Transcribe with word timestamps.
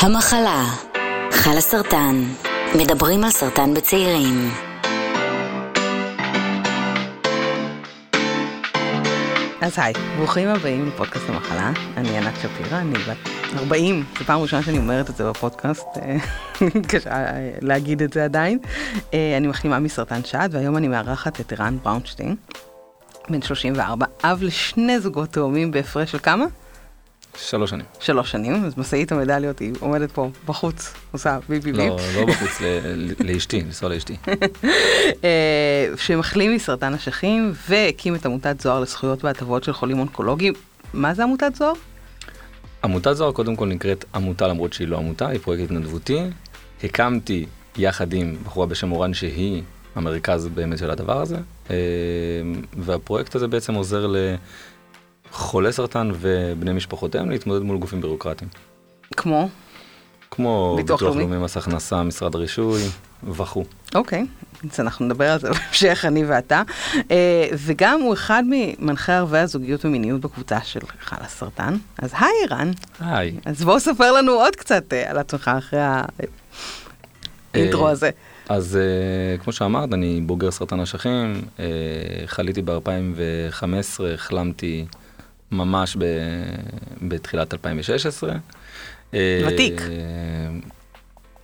המחלה, 0.00 0.64
חלה 1.30 1.60
סרטן, 1.60 2.22
מדברים 2.78 3.24
על 3.24 3.30
סרטן 3.30 3.74
בצעירים. 3.74 4.50
אז 9.60 9.72
היי, 9.76 9.92
ברוכים 10.16 10.48
הבאים 10.48 10.88
לפודקאסט 10.88 11.28
המחלה, 11.28 11.72
אני 11.96 12.18
ענת 12.18 12.34
שפירא, 12.42 12.80
אני 12.80 12.98
בת 12.98 13.16
40, 13.58 14.04
זו 14.18 14.24
פעם 14.24 14.40
ראשונה 14.40 14.62
שאני 14.62 14.78
אומרת 14.78 15.10
את 15.10 15.16
זה 15.16 15.30
בפודקאסט, 15.30 15.86
אה, 16.02 16.16
קשה 16.88 17.10
אה, 17.10 17.50
להגיד 17.60 18.02
את 18.02 18.12
זה 18.12 18.24
עדיין. 18.24 18.58
אה, 19.14 19.36
אני 19.36 19.46
מחלימה 19.46 19.78
מסרטן 19.78 20.24
שד, 20.24 20.48
והיום 20.52 20.76
אני 20.76 20.88
מארחת 20.88 21.40
את 21.40 21.52
ערן 21.52 21.78
בראונשטיין, 21.82 22.36
בן 23.28 23.42
34, 23.42 24.06
אב 24.24 24.42
לשני 24.42 25.00
זוגות 25.00 25.28
תאומים 25.28 25.70
בהפרש 25.70 26.12
של 26.12 26.18
כמה? 26.18 26.44
שלוש 27.36 27.70
שנים. 27.70 27.84
שלוש 28.00 28.30
שנים, 28.30 28.64
אז 28.64 28.78
משאית 28.78 29.12
המדליות 29.12 29.58
היא 29.58 29.72
עומדת 29.80 30.12
פה 30.12 30.30
בחוץ, 30.46 30.94
עושה 31.12 31.38
ביפ 31.48 31.64
ביפ 31.64 31.76
ביפ. 31.76 31.88
לא, 31.88 31.96
לא 32.16 32.26
בחוץ, 32.26 32.60
ל- 32.60 33.12
לאשתי, 33.32 33.60
לנסוע 33.60 33.88
לאשתי. 33.88 34.16
אה, 35.24 35.86
שמחלים 35.96 36.54
מסרטן 36.54 36.94
אשכים 36.94 37.52
והקים 37.68 38.14
את 38.14 38.26
עמותת 38.26 38.60
זוהר 38.60 38.80
לזכויות 38.80 39.24
והטבות 39.24 39.64
של 39.64 39.72
חולים 39.72 39.98
אונקולוגיים. 39.98 40.54
מה 40.94 41.14
זה 41.14 41.22
עמותת 41.22 41.54
זוהר? 41.54 41.72
עמותת 42.84 43.12
זוהר 43.12 43.32
קודם 43.32 43.56
כל 43.56 43.66
נקראת 43.66 44.04
עמותה 44.14 44.48
למרות 44.48 44.72
שהיא 44.72 44.88
לא 44.88 44.96
עמותה, 44.98 45.28
היא 45.28 45.40
פרויקט 45.40 45.64
התנדבותי. 45.64 46.18
הקמתי 46.84 47.46
יחד 47.76 48.12
עם 48.12 48.36
בחורה 48.44 48.66
בשם 48.66 48.92
אורן 48.92 49.14
שהיא 49.14 49.62
המרכז 49.94 50.48
באמת 50.54 50.78
של 50.78 50.90
הדבר 50.90 51.20
הזה, 51.20 51.36
אה, 51.70 51.76
והפרויקט 52.78 53.34
הזה 53.34 53.48
בעצם 53.48 53.74
עוזר 53.74 54.06
לחולי 55.32 55.72
סרטן 55.72 56.10
ובני 56.20 56.72
משפחותיהם 56.72 57.30
להתמודד 57.30 57.62
מול 57.62 57.78
גופים 57.78 58.00
בירוקרטיים. 58.00 58.50
כמו? 59.16 59.48
כמו 60.30 60.74
ביטוח 60.76 61.02
לאומי? 61.02 61.38
מס 61.38 61.56
הכנסה, 61.56 62.02
משרד 62.02 62.34
הרישוי 62.34 62.82
וכו'. 63.24 63.64
אוקיי, 63.94 64.26
אז 64.72 64.80
אנחנו 64.80 65.04
נדבר 65.04 65.30
על 65.30 65.38
זה 65.38 65.50
בהמשך, 65.52 66.04
אני 66.08 66.24
ואתה. 66.24 66.62
אה, 67.10 67.48
וגם 67.52 68.00
הוא 68.00 68.14
אחד 68.14 68.42
ממנחי 68.46 69.12
ערבי 69.12 69.38
הזוגיות 69.38 69.84
ומיניות 69.84 70.20
בקבוצה 70.20 70.60
של 70.60 70.80
חלה 71.00 71.28
סרטן. 71.28 71.76
אז 71.98 72.10
היי 72.20 72.30
ערן, 72.50 72.70
היי. 73.00 73.36
אז 73.44 73.64
בוא 73.64 73.78
ספר 73.78 74.12
לנו 74.12 74.32
עוד 74.32 74.56
קצת 74.56 74.92
אה, 74.92 75.10
על 75.10 75.18
עצמך 75.18 75.50
אחרי 75.58 75.80
האינטרו 77.54 77.86
אה, 77.86 77.90
הזה. 77.90 78.10
אז 78.48 78.78
uh, 78.78 79.42
כמו 79.44 79.52
שאמרת, 79.52 79.92
אני 79.92 80.20
בוגר 80.20 80.50
סרטן 80.50 80.80
אשכים, 80.80 81.42
uh, 81.56 81.60
חליתי 82.26 82.62
ב-2015, 82.62 84.04
החלמתי 84.14 84.86
ממש 85.52 85.96
ב- 85.96 86.04
בתחילת 87.08 87.54
2016. 87.54 88.32
אה, 89.14 89.42
ותיק. 89.46 89.82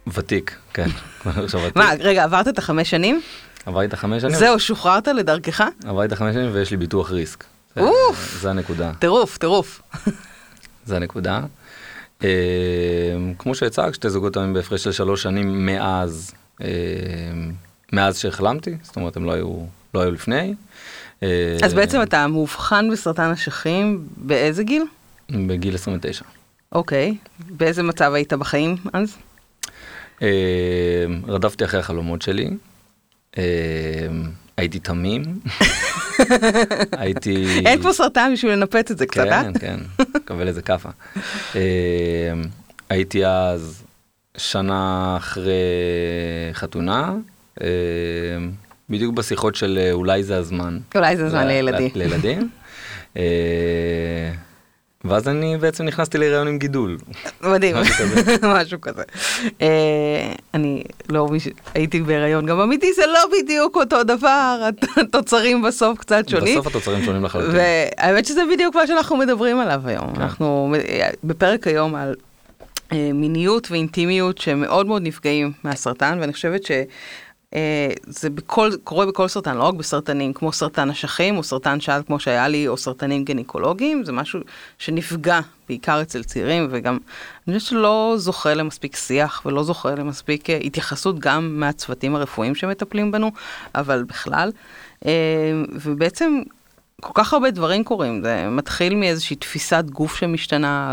ותיק, 0.06 0.56
כן. 0.74 0.88
מה, 1.76 1.90
רגע, 2.00 2.24
עברת 2.24 2.48
את 2.48 2.58
החמש 2.58 2.90
שנים? 2.90 3.20
עברתי 3.66 3.86
את 3.86 3.92
החמש 3.92 4.22
שנים, 4.22 4.34
זהו, 4.34 4.60
שוחררת 4.60 5.08
לדרכך? 5.08 5.62
עברתי 5.84 6.06
את 6.06 6.12
החמש 6.12 6.34
שנים 6.34 6.50
ויש 6.52 6.70
לי 6.70 6.76
ביטוח 6.76 7.10
ריסק. 7.10 7.44
אוף. 7.76 8.38
זה 8.40 8.50
הנקודה, 8.50 8.92
טירוף, 8.98 9.38
טירוף. 9.38 9.82
זה 10.86 10.96
הנקודה. 10.96 11.40
Uh, 12.20 12.24
כמו 13.38 13.54
שהצגת, 13.54 13.94
שתי 13.94 14.10
זוגות 14.10 14.32
תאומים 14.32 14.54
בהפרש 14.54 14.84
של 14.84 14.92
שלוש 14.92 15.22
שנים 15.22 15.66
מאז, 15.66 16.34
uh, 16.60 16.64
מאז 17.92 18.18
שהחלמתי, 18.18 18.76
זאת 18.82 18.96
אומרת 18.96 19.16
הם 19.16 19.24
לא 19.24 19.32
היו, 19.32 19.64
לא 19.94 20.00
היו 20.00 20.10
לפני. 20.10 20.54
אה, 21.24 21.56
אז 21.66 21.74
בעצם 21.74 22.02
אתה 22.02 22.26
מאובחן 22.26 22.90
בסרטן 22.90 23.30
אשכים 23.30 24.06
באיזה 24.16 24.64
גיל? 24.64 24.84
בגיל 25.30 25.74
29. 25.74 26.24
אוקיי. 26.72 27.16
באיזה 27.38 27.82
מצב 27.82 28.12
היית 28.14 28.32
בחיים 28.32 28.76
אז? 28.92 29.16
אה, 30.22 31.04
רדפתי 31.26 31.64
אחרי 31.64 31.80
החלומות 31.80 32.22
שלי. 32.22 32.50
אה, 33.38 33.42
הייתי 34.56 34.78
תמים. 34.78 35.22
הייתי... 36.92 37.62
אין 37.66 37.80
כמו 37.80 37.92
סרטן 37.92 38.30
בשביל 38.32 38.52
לנפץ 38.52 38.90
את 38.90 38.98
זה 38.98 39.06
קצת, 39.06 39.26
אה? 39.26 39.42
כן, 39.42 39.52
כן, 39.58 40.04
קבל 40.24 40.48
איזה 40.48 40.62
כאפה. 40.62 40.88
הייתי 42.90 43.26
אז 43.26 43.82
שנה 44.36 45.14
אחרי 45.16 45.52
חתונה, 46.52 47.14
בדיוק 48.90 49.14
בשיחות 49.14 49.54
של 49.54 49.78
אה, 49.82 49.92
אולי 49.92 50.22
זה 50.24 50.36
הזמן. 50.36 50.78
אולי 50.94 51.16
זה 51.16 51.28
זמן 51.30 51.44
ל- 51.46 51.48
לילדים. 51.48 51.90
לילדים. 52.00 52.48
אה, 53.16 53.22
ואז 55.04 55.28
אני 55.28 55.56
בעצם 55.58 55.84
נכנסתי 55.84 56.18
להיריון 56.18 56.48
עם 56.48 56.58
גידול. 56.58 56.98
מדהים, 57.52 57.76
משהו 58.56 58.80
כזה. 58.80 59.02
אה, 59.62 60.32
אני 60.54 60.82
לא, 61.08 61.28
הייתי 61.74 62.00
בהיריון 62.00 62.46
גם 62.46 62.60
אמיתי, 62.60 62.92
זה 62.92 63.06
לא 63.06 63.18
בדיוק 63.32 63.76
אותו 63.76 64.04
דבר, 64.04 64.68
התוצרים 64.96 65.62
בסוף 65.62 65.98
קצת 65.98 66.28
שונים. 66.28 66.54
בסוף 66.58 66.66
התוצרים 66.66 67.04
שונים 67.04 67.24
לחלוטין. 67.24 67.50
והאמת 67.56 68.26
שזה 68.26 68.40
בדיוק 68.54 68.74
מה 68.76 68.86
שאנחנו 68.86 69.16
מדברים 69.16 69.58
עליו 69.60 69.82
היום. 69.84 70.14
כן. 70.14 70.20
אנחנו 70.20 70.74
בפרק 71.24 71.66
היום 71.66 71.94
על 71.94 72.14
מיניות 72.92 73.70
ואינטימיות 73.70 74.38
שמאוד 74.38 74.86
מאוד 74.86 75.02
נפגעים 75.02 75.52
מהסרטן, 75.64 76.18
ואני 76.20 76.32
חושבת 76.32 76.64
ש... 76.64 76.70
זה 78.06 78.30
בכל, 78.30 78.70
קורה 78.84 79.06
בכל 79.06 79.28
סרטן, 79.28 79.56
לא 79.56 79.62
רק 79.62 79.74
בסרטנים 79.74 80.32
כמו 80.32 80.52
סרטן 80.52 80.90
אשכים 80.90 81.36
או 81.36 81.42
סרטן 81.42 81.80
שד 81.80 82.00
כמו 82.06 82.20
שהיה 82.20 82.48
לי, 82.48 82.68
או 82.68 82.76
סרטנים 82.76 83.24
גניקולוגיים, 83.24 84.04
זה 84.04 84.12
משהו 84.12 84.40
שנפגע 84.78 85.40
בעיקר 85.68 86.02
אצל 86.02 86.22
צעירים, 86.22 86.68
וגם 86.70 86.98
אני 87.48 87.58
חושבת 87.58 87.70
שלא 87.70 88.14
זוכה 88.18 88.54
למספיק 88.54 88.96
שיח 88.96 89.42
ולא 89.46 89.62
זוכה 89.62 89.94
למספיק 89.94 90.50
אה, 90.50 90.56
התייחסות 90.56 91.18
גם 91.18 91.60
מהצוותים 91.60 92.16
הרפואיים 92.16 92.54
שמטפלים 92.54 93.12
בנו, 93.12 93.30
אבל 93.74 94.04
בכלל. 94.04 94.52
אה, 95.06 95.12
ובעצם 95.72 96.42
כל 97.00 97.12
כך 97.14 97.32
הרבה 97.32 97.50
דברים 97.50 97.84
קורים, 97.84 98.22
זה 98.22 98.48
מתחיל 98.50 98.94
מאיזושהי 98.94 99.36
תפיסת 99.36 99.84
גוף 99.90 100.16
שמשתנה, 100.16 100.90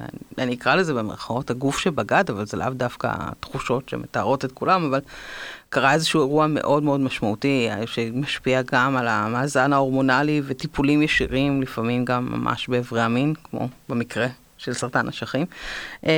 אה, 0.00 0.06
אני 0.38 0.54
אקרא 0.54 0.74
לזה 0.74 0.94
במרכאות 0.94 1.50
הגוף 1.50 1.78
שבגד, 1.78 2.24
אבל 2.30 2.46
זה 2.46 2.56
לאו 2.56 2.70
דווקא 2.70 3.12
התחושות 3.18 3.88
שמתארות 3.88 4.44
את 4.44 4.52
כולם, 4.52 4.84
אבל 4.84 5.00
קרה 5.74 5.92
איזשהו 5.92 6.20
אירוע 6.20 6.46
מאוד 6.46 6.82
מאוד 6.82 7.00
משמעותי, 7.00 7.68
אה, 7.70 7.86
שמשפיע 7.86 8.62
גם 8.72 8.96
על 8.96 9.08
המאזן 9.08 9.72
ההורמונלי 9.72 10.42
וטיפולים 10.46 11.02
ישירים, 11.02 11.62
לפעמים 11.62 12.04
גם 12.04 12.28
ממש 12.32 12.68
באיברי 12.68 13.00
המין, 13.00 13.34
כמו 13.44 13.68
במקרה 13.88 14.26
של 14.58 14.72
סרטן 14.72 15.08
אשכים, 15.08 15.46
אה, 16.06 16.12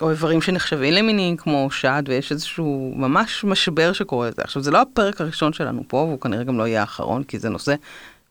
או 0.00 0.10
איברים 0.10 0.42
שנחשבים 0.42 0.94
למיניים 0.94 1.36
כמו 1.36 1.68
שד, 1.70 2.02
ויש 2.06 2.32
איזשהו 2.32 2.92
ממש 2.96 3.44
משבר 3.44 3.92
שקורה 3.92 4.28
לזה. 4.28 4.42
עכשיו, 4.42 4.62
זה 4.62 4.70
לא 4.70 4.80
הפרק 4.80 5.20
הראשון 5.20 5.52
שלנו 5.52 5.82
פה, 5.88 5.96
והוא 5.96 6.20
כנראה 6.20 6.44
גם 6.44 6.58
לא 6.58 6.66
יהיה 6.66 6.80
האחרון, 6.80 7.22
כי 7.22 7.38
זה 7.38 7.48
נושא 7.48 7.74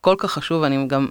כל 0.01 0.15
כך 0.17 0.31
חשוב, 0.31 0.63
אני 0.63 0.87
גם... 0.87 1.07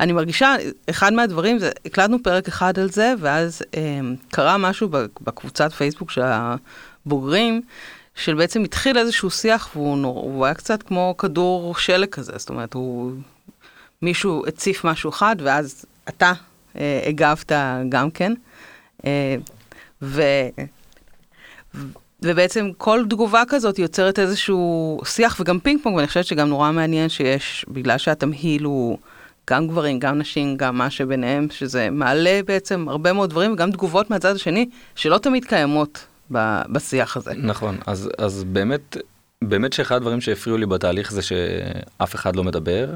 אני 0.00 0.12
מרגישה, 0.12 0.54
אחד 0.90 1.12
מהדברים 1.12 1.58
זה, 1.58 1.70
הקלטנו 1.86 2.22
פרק 2.22 2.48
אחד 2.48 2.78
על 2.78 2.90
זה, 2.90 3.14
ואז 3.18 3.62
אה, 3.76 4.00
קרה 4.30 4.58
משהו 4.58 4.88
בקבוצת 5.20 5.72
פייסבוק 5.72 6.10
של 6.10 6.22
הבוגרים, 6.24 7.62
של 8.14 8.34
בעצם 8.34 8.64
התחיל 8.64 8.98
איזשהו 8.98 9.30
שיח, 9.30 9.70
והוא 9.74 9.98
נור, 9.98 10.20
הוא 10.20 10.44
היה 10.44 10.54
קצת 10.54 10.82
כמו 10.82 11.14
כדור 11.18 11.74
שלג 11.74 12.08
כזה, 12.08 12.32
זאת 12.36 12.48
אומרת, 12.48 12.74
הוא... 12.74 13.12
מישהו 14.02 14.46
הציף 14.46 14.84
משהו 14.84 15.10
אחד, 15.10 15.36
ואז 15.38 15.84
אתה 16.08 16.32
אה, 16.76 17.00
הגבת 17.06 17.52
גם 17.88 18.10
כן. 18.10 18.32
אה, 19.06 19.36
ו... 20.02 20.22
ובעצם 22.22 22.70
כל 22.78 23.04
תגובה 23.10 23.42
כזאת 23.48 23.78
יוצרת 23.78 24.18
איזשהו 24.18 25.00
שיח 25.04 25.36
וגם 25.40 25.60
פינג 25.60 25.82
פונג, 25.82 25.96
ואני 25.96 26.06
חושבת 26.06 26.24
שגם 26.24 26.48
נורא 26.48 26.72
מעניין 26.72 27.08
שיש, 27.08 27.64
בגלל 27.68 27.98
שהתמהיל 27.98 28.64
הוא 28.64 28.98
גם 29.50 29.68
גברים, 29.68 29.98
גם 29.98 30.18
נשים, 30.18 30.56
גם 30.56 30.78
מה 30.78 30.90
שביניהם, 30.90 31.46
שזה 31.50 31.90
מעלה 31.90 32.40
בעצם 32.46 32.88
הרבה 32.88 33.12
מאוד 33.12 33.30
דברים, 33.30 33.52
וגם 33.52 33.72
תגובות 33.72 34.10
מהצד 34.10 34.34
השני, 34.34 34.68
שלא 34.94 35.18
תמיד 35.18 35.44
קיימות 35.44 36.06
בשיח 36.68 37.16
הזה. 37.16 37.34
נכון, 37.34 37.78
אז, 37.86 38.10
אז 38.18 38.44
באמת, 38.44 38.96
באמת 39.44 39.72
שאחד 39.72 39.96
הדברים 39.96 40.20
שהפריעו 40.20 40.58
לי 40.58 40.66
בתהליך 40.66 41.12
זה 41.12 41.22
שאף 41.22 42.14
אחד 42.14 42.36
לא 42.36 42.44
מדבר. 42.44 42.94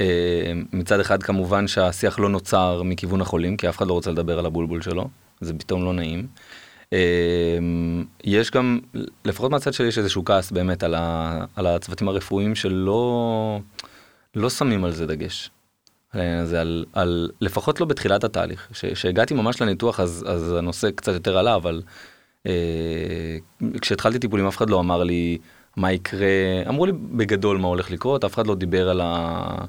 אה, 0.00 0.52
מצד 0.72 1.00
אחד 1.00 1.22
כמובן 1.22 1.68
שהשיח 1.68 2.18
לא 2.18 2.28
נוצר 2.28 2.82
מכיוון 2.82 3.20
החולים, 3.20 3.56
כי 3.56 3.68
אף 3.68 3.76
אחד 3.76 3.86
לא 3.86 3.92
רוצה 3.92 4.10
לדבר 4.10 4.38
על 4.38 4.46
הבולבול 4.46 4.82
שלו, 4.82 5.08
זה 5.40 5.54
פתאום 5.58 5.84
לא 5.84 5.92
נעים. 5.92 6.26
אה, 6.92 7.58
יש 8.24 8.50
גם, 8.50 8.78
לפחות 9.24 9.50
מהצד 9.50 9.72
שלי 9.72 9.88
יש 9.88 9.98
איזשהו 9.98 10.24
כעס 10.24 10.50
באמת 10.50 10.82
על, 10.82 10.94
ה, 10.94 11.44
על 11.56 11.66
הצוותים 11.66 12.08
הרפואיים 12.08 12.54
שלא 12.54 13.60
לא 14.34 14.50
שמים 14.50 14.84
על 14.84 14.92
זה 14.92 15.06
דגש. 15.06 15.50
העניין 16.12 16.38
הזה, 16.38 16.60
על, 16.60 16.84
על, 16.92 17.30
לפחות 17.40 17.80
לא 17.80 17.86
בתחילת 17.86 18.24
התהליך. 18.24 18.68
כשהגעתי 18.72 19.34
ממש 19.34 19.62
לניתוח 19.62 20.00
אז, 20.00 20.24
אז 20.28 20.52
הנושא 20.52 20.90
קצת 20.90 21.12
יותר 21.12 21.38
עלה, 21.38 21.54
אבל 21.54 21.82
אה, 21.86 21.92
כשהתחלתי 23.80 24.18
טיפולים 24.18 24.46
אף 24.46 24.56
אחד 24.56 24.70
לא 24.70 24.80
אמר 24.80 25.02
לי 25.02 25.38
מה 25.76 25.92
יקרה, 25.92 26.28
אמרו 26.68 26.86
לי 26.86 26.92
בגדול 26.92 27.58
מה 27.58 27.68
הולך 27.68 27.90
לקרות, 27.90 28.24
אף 28.24 28.34
אחד 28.34 28.46
לא 28.46 28.54
דיבר 28.54 28.88
על, 28.88 29.00
ה, 29.04 29.64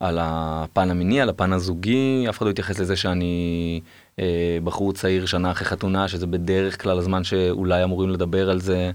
על 0.00 0.18
הפן 0.20 0.90
המיני, 0.90 1.20
על 1.20 1.28
הפן 1.28 1.52
הזוגי, 1.52 2.26
אף 2.28 2.38
אחד 2.38 2.46
לא 2.46 2.50
התייחס 2.50 2.78
לזה 2.78 2.96
שאני 2.96 3.80
אה, 4.18 4.58
בחור 4.64 4.92
צעיר 4.92 5.26
שנה 5.26 5.50
אחרי 5.50 5.66
חתונה, 5.66 6.08
שזה 6.08 6.26
בדרך 6.26 6.82
כלל 6.82 6.98
הזמן 6.98 7.24
שאולי 7.24 7.84
אמורים 7.84 8.10
לדבר 8.10 8.50
על 8.50 8.60
זה. 8.60 8.90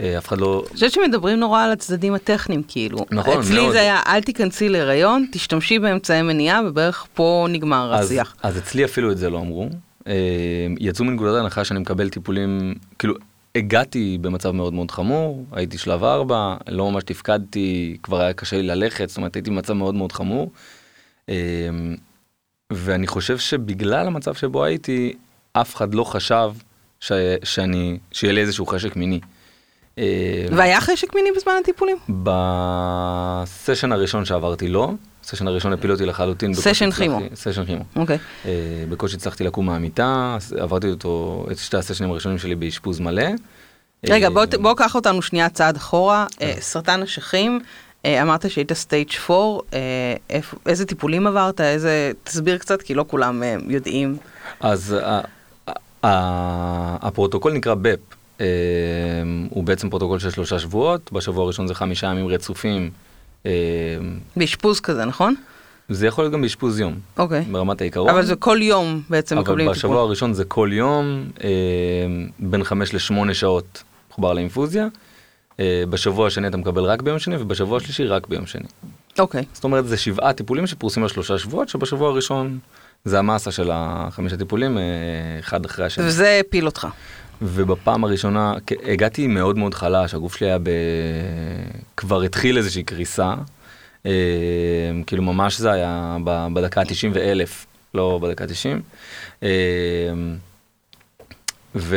אה, 0.00 0.18
אף 0.18 0.28
אחד 0.28 0.40
לא... 0.40 0.62
אני 0.66 0.74
חושבת 0.74 0.92
שמדברים 0.92 1.40
נורא 1.40 1.62
על 1.62 1.72
הצדדים 1.72 2.14
הטכניים, 2.14 2.62
כאילו. 2.68 2.98
נכון, 3.10 3.40
אצלי 3.40 3.60
מאוד. 3.60 3.72
זה 3.72 3.80
היה, 3.80 4.00
אל 4.06 4.22
תיכנסי 4.22 4.68
להיריון, 4.68 5.26
תשתמשי 5.32 5.78
באמצעי 5.78 6.22
מניעה, 6.22 6.60
ובערך 6.66 7.06
פה 7.14 7.46
נגמר 7.50 7.94
אז, 7.94 8.06
השיח. 8.06 8.36
אז 8.42 8.58
אצלי 8.58 8.84
אפילו 8.84 9.12
את 9.12 9.18
זה 9.18 9.30
לא 9.30 9.38
אמרו. 9.38 9.68
אה, 10.06 10.66
יצאו 10.80 11.04
מנקודת 11.04 11.34
ההנחה 11.34 11.64
שאני 11.64 11.80
מקבל 11.80 12.08
טיפולים, 12.08 12.74
כאילו, 12.98 13.14
הגעתי 13.54 14.18
במצב 14.20 14.50
מאוד 14.50 14.72
מאוד 14.74 14.90
חמור, 14.90 15.44
הייתי 15.52 15.78
שלב 15.78 16.04
4, 16.04 16.56
לא 16.68 16.90
ממש 16.90 17.04
תפקדתי, 17.04 17.96
כבר 18.02 18.20
היה 18.20 18.32
קשה 18.32 18.56
לי 18.56 18.62
ללכת, 18.62 19.08
זאת 19.08 19.16
אומרת 19.16 19.36
הייתי 19.36 19.50
במצב 19.50 19.72
מאוד 19.72 19.94
מאוד 19.94 20.12
חמור. 20.12 20.50
אה, 21.28 21.34
ואני 22.72 23.06
חושב 23.06 23.38
שבגלל 23.38 24.06
המצב 24.06 24.34
שבו 24.34 24.64
הייתי, 24.64 25.12
אף 25.52 25.74
אחד 25.74 25.94
לא 25.94 26.04
חשב 26.04 26.52
ש, 27.00 27.12
שאני, 27.44 27.98
שיהיה 28.12 28.32
לי 28.32 28.40
איזשהו 28.40 28.66
חשק 28.66 28.96
מיני. 28.96 29.20
אה, 29.98 30.46
והיה 30.50 30.80
חשק 30.80 31.14
מיני 31.14 31.28
בזמן 31.36 31.52
הטיפולים? 31.60 31.96
בסשן 32.22 33.92
הראשון 33.92 34.24
שעברתי 34.24 34.68
לא, 34.68 34.90
סשן 35.26 35.46
הראשון 35.48 35.72
הפיל 35.72 35.92
אותי 35.92 36.06
לחלוטין. 36.06 36.54
סשן 36.54 36.90
כימו. 36.90 37.20
סשן 37.34 37.64
כימו. 37.64 37.84
אוקיי. 37.96 38.18
אה, 38.46 38.50
בקושי 38.88 39.16
הצלחתי 39.16 39.44
לקום 39.44 39.66
מהמיטה, 39.66 40.36
עברתי 40.58 40.90
אותו, 40.90 41.46
את 41.50 41.58
שתי 41.58 41.76
הסשנים 41.76 42.10
הראשונים 42.10 42.38
שלי 42.38 42.54
באשפוז 42.54 43.00
מלא. 43.00 43.22
רגע, 44.08 44.26
אה, 44.26 44.30
בוא, 44.60 44.74
קח 44.76 44.94
אותנו 44.94 45.22
שנייה 45.22 45.48
צעד 45.48 45.76
אחורה. 45.76 46.26
אה, 46.42 46.54
סרטן 46.60 47.02
אשכים, 47.02 47.60
אמרת 48.06 48.50
שהיית 48.50 48.72
stage 48.72 49.08
4, 49.30 49.36
אה, 49.74 49.80
איפה- 50.30 50.56
איזה 50.66 50.86
טיפולים 50.86 51.26
עברת? 51.26 51.60
איזה... 51.60 52.12
תסביר 52.24 52.58
קצת, 52.58 52.82
כי 52.82 52.94
לא 52.94 53.04
כולם 53.08 53.42
יודעים. 53.68 54.16
אז 54.60 54.96
הפרוטוקול 56.02 57.52
נקרא 57.52 57.74
BEP, 57.74 57.98
אה, 58.40 58.46
הוא 59.50 59.64
בעצם 59.64 59.90
פרוטוקול 59.90 60.18
של 60.18 60.30
שלושה 60.30 60.58
שבועות, 60.58 61.12
בשבוע 61.12 61.44
הראשון 61.44 61.66
זה 61.66 61.74
חמישה 61.74 62.06
ימים 62.06 62.26
רצופים, 62.26 62.90
באשפוז 64.36 64.80
כזה, 64.80 65.04
נכון? 65.04 65.34
זה 65.88 66.06
יכול 66.06 66.24
להיות 66.24 66.32
גם 66.32 66.42
באשפוז 66.42 66.80
יום, 66.80 66.94
אוקיי. 67.18 67.40
ברמת 67.40 67.80
העיקרון. 67.80 68.08
אבל 68.08 68.24
זה 68.24 68.36
כל 68.36 68.58
יום 68.62 69.02
בעצם 69.10 69.38
מקבלים 69.38 69.66
אבל 69.66 69.74
טיפול. 69.74 69.90
בשבוע 69.90 70.02
הראשון 70.02 70.34
זה 70.34 70.44
כל 70.44 70.70
יום, 70.72 71.24
אה, 71.44 71.50
בין 72.38 72.64
חמש 72.64 72.94
לשמונה 72.94 73.34
שעות 73.34 73.82
מחובר 74.10 74.32
לאינפוזיה. 74.32 74.88
אה, 75.60 75.84
בשבוע 75.90 76.26
השני 76.26 76.48
אתה 76.48 76.56
מקבל 76.56 76.84
רק 76.84 77.02
ביום 77.02 77.18
שני, 77.18 77.36
ובשבוע 77.36 77.76
השלישי 77.76 78.04
רק 78.04 78.26
ביום 78.26 78.46
שני. 78.46 78.66
אוקיי. 79.18 79.44
זאת 79.52 79.64
אומרת, 79.64 79.88
זה 79.88 79.96
שבעה 79.96 80.32
טיפולים 80.32 80.66
שפרוסים 80.66 81.02
על 81.02 81.08
שלושה 81.08 81.38
שבועות, 81.38 81.68
שבשבוע 81.68 82.08
הראשון 82.08 82.58
זה 83.04 83.18
המסה 83.18 83.52
של 83.52 83.70
החמישה 83.72 84.36
טיפולים, 84.36 84.78
אה, 84.78 84.82
אחד 85.40 85.64
אחרי 85.64 85.86
השני. 85.86 86.06
וזה 86.06 86.40
הפיל 86.40 86.66
אותך. 86.66 86.88
ובפעם 87.42 88.04
הראשונה 88.04 88.54
הגעתי 88.84 89.26
מאוד 89.26 89.58
מאוד 89.58 89.74
חלש, 89.74 90.14
הגוף 90.14 90.36
שלי 90.36 90.46
היה 90.46 90.58
ב... 90.58 90.70
כבר 91.96 92.22
התחיל 92.22 92.58
איזושהי 92.58 92.82
קריסה. 92.82 93.34
אה, 94.06 94.12
כאילו 95.06 95.22
ממש 95.22 95.58
זה 95.58 95.72
היה 95.72 96.16
בדקה 96.52 96.80
ה-90 96.80 97.08
ואלף, 97.12 97.66
לא 97.94 98.18
בדקה 98.22 98.44
ה-90. 98.44 98.80
אה, 99.42 99.48
ו... 101.74 101.96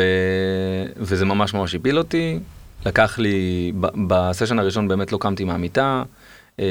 וזה 0.98 1.26
ממש 1.26 1.54
ממש 1.54 1.76
הפיל 1.76 1.98
אותי. 1.98 2.40
לקח 2.86 3.20
לי, 3.20 3.72
בסשן 4.08 4.60
הראשון 4.60 4.88
באמת 4.88 5.12
לא 5.12 5.18
קמתי 5.22 5.44
מהמיטה. 5.44 6.04
אה, 6.60 6.66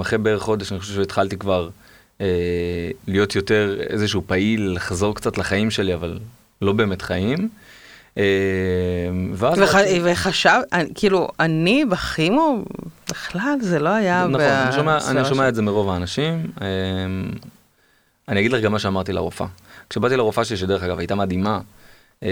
אחרי 0.00 0.18
בערך 0.18 0.42
חודש 0.42 0.72
אני 0.72 0.80
חושב 0.80 0.94
שהתחלתי 0.94 1.36
כבר 1.36 1.68
אה, 2.20 2.26
להיות 3.06 3.36
יותר 3.36 3.80
איזשהו 3.80 4.22
פעיל, 4.26 4.72
לחזור 4.76 5.14
קצת 5.14 5.38
לחיים 5.38 5.70
שלי, 5.70 5.94
אבל 5.94 6.18
לא 6.62 6.72
באמת 6.72 7.02
חיים. 7.02 7.48
אה. 8.18 8.24
וחשב, 10.02 10.60
כאילו, 10.94 11.28
אני 11.40 11.84
בכימו, 11.84 12.64
בכלל 13.10 13.56
זה 13.60 13.78
לא 13.78 13.88
היה... 13.88 14.26
נכון, 14.26 14.40
אני 15.16 15.24
שומע. 15.24 15.48
את 15.48 15.54
זה 15.54 15.62
מרוב 15.62 15.90
האנשים. 15.90 16.46
אה, 16.60 16.66
אני 18.28 18.40
אגיד 18.40 18.52
לך 18.52 18.62
גם 18.62 18.72
מה 18.72 18.78
שאמרתי 18.78 19.12
לרופאה. 19.12 19.46
כשבאתי 19.90 20.16
לרופאה 20.16 20.44
שלי, 20.44 20.56
שדרך 20.56 20.82
אגב 20.82 20.98
הייתה 20.98 21.14
מדהימה, 21.14 21.60
אה, 22.22 22.28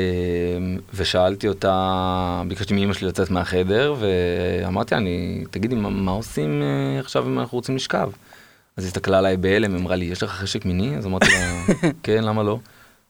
ושאלתי 0.95 1.49
אותה, 1.49 2.43
ביקשתי 2.49 2.75
מאמא 2.75 2.93
שלי 2.93 3.09
לצאת 3.09 3.31
מהחדר, 3.31 3.95
ואמרתי 3.99 4.95
לה, 4.95 5.01
אני, 5.01 5.45
תגידי, 5.51 5.75
מה, 5.75 5.91
מה 5.91 6.11
עושים 6.13 6.63
אה, 6.63 7.01
עכשיו 7.01 7.27
אם 7.27 7.39
אנחנו 7.39 7.59
רוצים 7.59 7.77
לשכב? 7.77 8.11
אז 8.77 8.85
היא 8.85 8.89
הסתכלה 8.89 9.19
עליי 9.19 9.37
בהלם, 9.37 9.77
אמרה 9.77 9.97
לי, 9.97 10.05
יש 10.05 10.23
לך 10.23 10.31
חשק 10.31 10.65
מיני? 10.65 10.97
אז 10.97 11.07
אמרתי 11.07 11.27
לה, 11.27 11.63
כן, 12.03 12.25
למה 12.25 12.43
לא? 12.43 12.59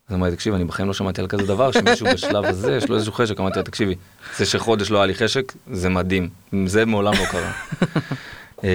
אז 0.09 0.15
אמרתי, 0.15 0.37
תקשיב, 0.37 0.55
אני 0.55 0.65
בחיים 0.65 0.89
לא 0.89 0.95
שמעתי 0.95 1.21
על 1.21 1.27
כזה 1.27 1.47
דבר, 1.47 1.71
שמישהו 1.71 2.07
בשלב 2.15 2.45
הזה 2.45 2.77
יש 2.77 2.89
לו 2.89 2.95
איזשהו 2.95 3.13
חשק. 3.13 3.41
אמרתי 3.41 3.59
לה, 3.59 3.63
תקשיבי, 3.63 3.95
זה 4.37 4.47
שחודש 4.47 4.91
לא 4.91 4.99
היה 4.99 5.07
לי 5.07 5.15
חשק, 5.15 5.53
זה 5.73 5.89
מדהים. 5.89 6.29
זה 6.67 6.85
מעולם 6.85 7.13
לא 7.13 7.27
קרה. 7.31 7.53
אה, 8.65 8.71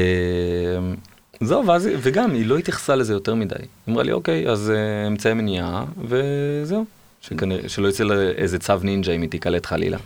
זהו, 1.42 1.68
ואז, 1.68 1.90
וגם 1.98 2.34
היא 2.34 2.46
לא 2.46 2.58
התייחסה 2.58 2.96
לזה 2.96 3.14
יותר 3.14 3.36
מדי. 3.36 3.56
היא 3.60 3.94
אמרה 3.94 4.04
לי, 4.04 4.12
אוקיי, 4.12 4.50
אז 4.50 4.72
אה, 4.72 5.08
אמצעי 5.08 5.34
מניעה, 5.34 5.86
וזהו. 6.08 6.86
שכנראה, 7.22 7.70
שלא 7.70 7.88
יצא 7.88 8.04
לה 8.04 8.22
איזה 8.22 8.60
צו 8.60 8.74
נינג'ה 8.84 9.12
אם 9.12 9.22
היא 9.22 9.30
תיקלט 9.30 9.66
חלילה. 9.66 9.98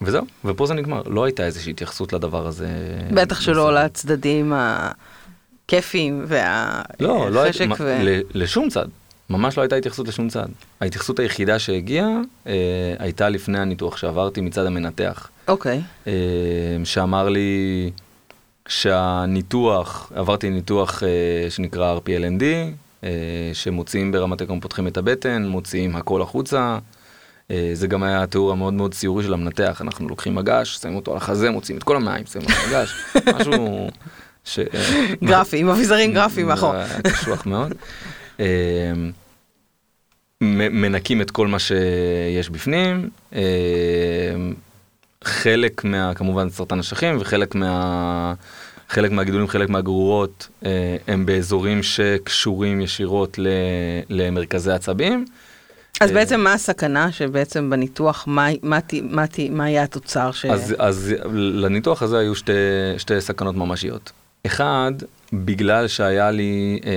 וזהו, 0.00 0.24
ופה 0.44 0.66
זה 0.66 0.74
נגמר. 0.74 1.02
לא 1.06 1.24
הייתה 1.24 1.46
איזושהי 1.46 1.70
התייחסות 1.70 2.12
לדבר 2.12 2.46
הזה. 2.46 2.68
בטח 3.14 3.40
שלא. 3.40 3.74
לצדדים 3.74 4.52
הכיפיים 4.56 6.26
לא, 7.00 7.30
לא 7.30 7.40
והחשק 7.40 7.60
הייתה, 7.60 7.84
ו... 7.84 8.20
לשום 8.34 8.68
צד. 8.68 8.86
ממש 9.30 9.56
לא 9.56 9.62
הייתה 9.62 9.76
התייחסות 9.76 10.08
לשום 10.08 10.28
צד. 10.28 10.46
ההתייחסות 10.80 11.18
היחידה 11.18 11.58
שהגיעה 11.58 12.08
אה, 12.46 12.94
הייתה 12.98 13.28
לפני 13.28 13.58
הניתוח 13.58 13.96
שעברתי 13.96 14.40
מצד 14.40 14.66
המנתח. 14.66 15.28
אוקיי. 15.48 15.80
אה, 16.06 16.12
שאמר 16.84 17.28
לי 17.28 17.90
שהניתוח, 18.68 20.12
עברתי 20.14 20.50
ניתוח 20.50 21.02
אה, 21.02 21.50
שנקרא 21.50 21.98
RPLND, 21.98 22.42
אה, 23.04 23.10
שמוציאים 23.52 24.12
ברמת 24.12 24.40
העיקרון, 24.40 24.60
פותחים 24.60 24.86
את 24.86 24.96
הבטן, 24.96 25.46
מוציאים 25.46 25.96
הכל 25.96 26.22
החוצה. 26.22 26.78
אה, 27.50 27.70
זה 27.72 27.86
גם 27.86 28.02
היה 28.02 28.22
התיאור 28.22 28.52
המאוד 28.52 28.74
מאוד 28.74 28.94
ציורי 28.94 29.24
של 29.24 29.32
המנתח, 29.34 29.82
אנחנו 29.84 30.08
לוקחים 30.08 30.34
מגש, 30.34 30.76
שמים 30.82 30.96
אותו 30.96 31.10
על 31.10 31.16
החזה, 31.16 31.50
מוציאים 31.50 31.78
את 31.78 31.82
כל 31.82 31.96
המים, 31.96 32.26
שמים 32.26 32.46
אותו 32.46 32.54
על 32.60 32.74
המגש, 32.74 32.94
משהו 33.40 33.88
ש... 34.44 34.58
אה, 34.58 35.06
גרפי, 35.24 35.58
עם 35.58 35.68
אביזרים 35.68 36.14
גרפיים 36.14 36.46
מאחור. 36.46 36.72
היה 36.72 37.02
קשוח 37.02 37.46
מאוד. 37.46 37.74
אה, 38.40 38.92
מ- 40.40 40.80
מנקים 40.82 41.20
את 41.22 41.30
כל 41.30 41.46
מה 41.46 41.58
שיש 41.58 42.50
בפנים. 42.50 43.10
אה, 43.34 43.40
חלק 45.24 45.84
מה, 45.84 46.14
כמובן 46.14 46.50
סרטן 46.50 46.78
אשכים 46.78 47.16
וחלק 47.20 47.54
מה... 47.54 48.34
חלק 48.88 49.10
מהגידולים, 49.10 49.48
חלק 49.48 49.68
מהגרורות 49.68 50.48
אה, 50.64 50.96
הם 51.08 51.26
באזורים 51.26 51.82
שקשורים 51.82 52.80
ישירות 52.80 53.38
ל, 53.38 53.46
למרכזי 54.08 54.72
עצבים. 54.72 55.24
אז 56.00 56.08
אה, 56.10 56.14
בעצם 56.14 56.40
מה 56.40 56.52
הסכנה 56.52 57.12
שבעצם 57.12 57.70
בניתוח, 57.70 58.24
מה- 58.26 58.48
מה 59.50 59.70
יהיה 59.70 59.82
התוצר 59.82 60.32
ש... 60.32 60.44
אז, 60.44 60.74
אז 60.78 61.14
לניתוח 61.34 62.02
הזה 62.02 62.18
היו 62.18 62.34
שתי, 62.34 62.52
שתי 62.98 63.20
סכנות 63.20 63.56
ממשיות. 63.56 64.12
אחד, 64.46 64.92
בגלל 65.32 65.88
שהיה 65.88 66.30
לי, 66.30 66.80
אה, 66.86 66.92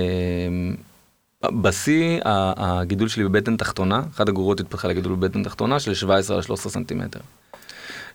בשיא 1.50 2.20
הגידול 2.24 3.08
שלי 3.08 3.24
בבטן 3.24 3.56
תחתונה, 3.56 4.02
אחת 4.14 4.28
הגרורות 4.28 4.60
התפתחה 4.60 4.88
לגידול 4.88 5.14
בבטן 5.14 5.42
תחתונה 5.42 5.80
של 5.80 5.94
17 5.94 6.36
על 6.36 6.42
13 6.42 6.72
סנטימטר. 6.72 7.20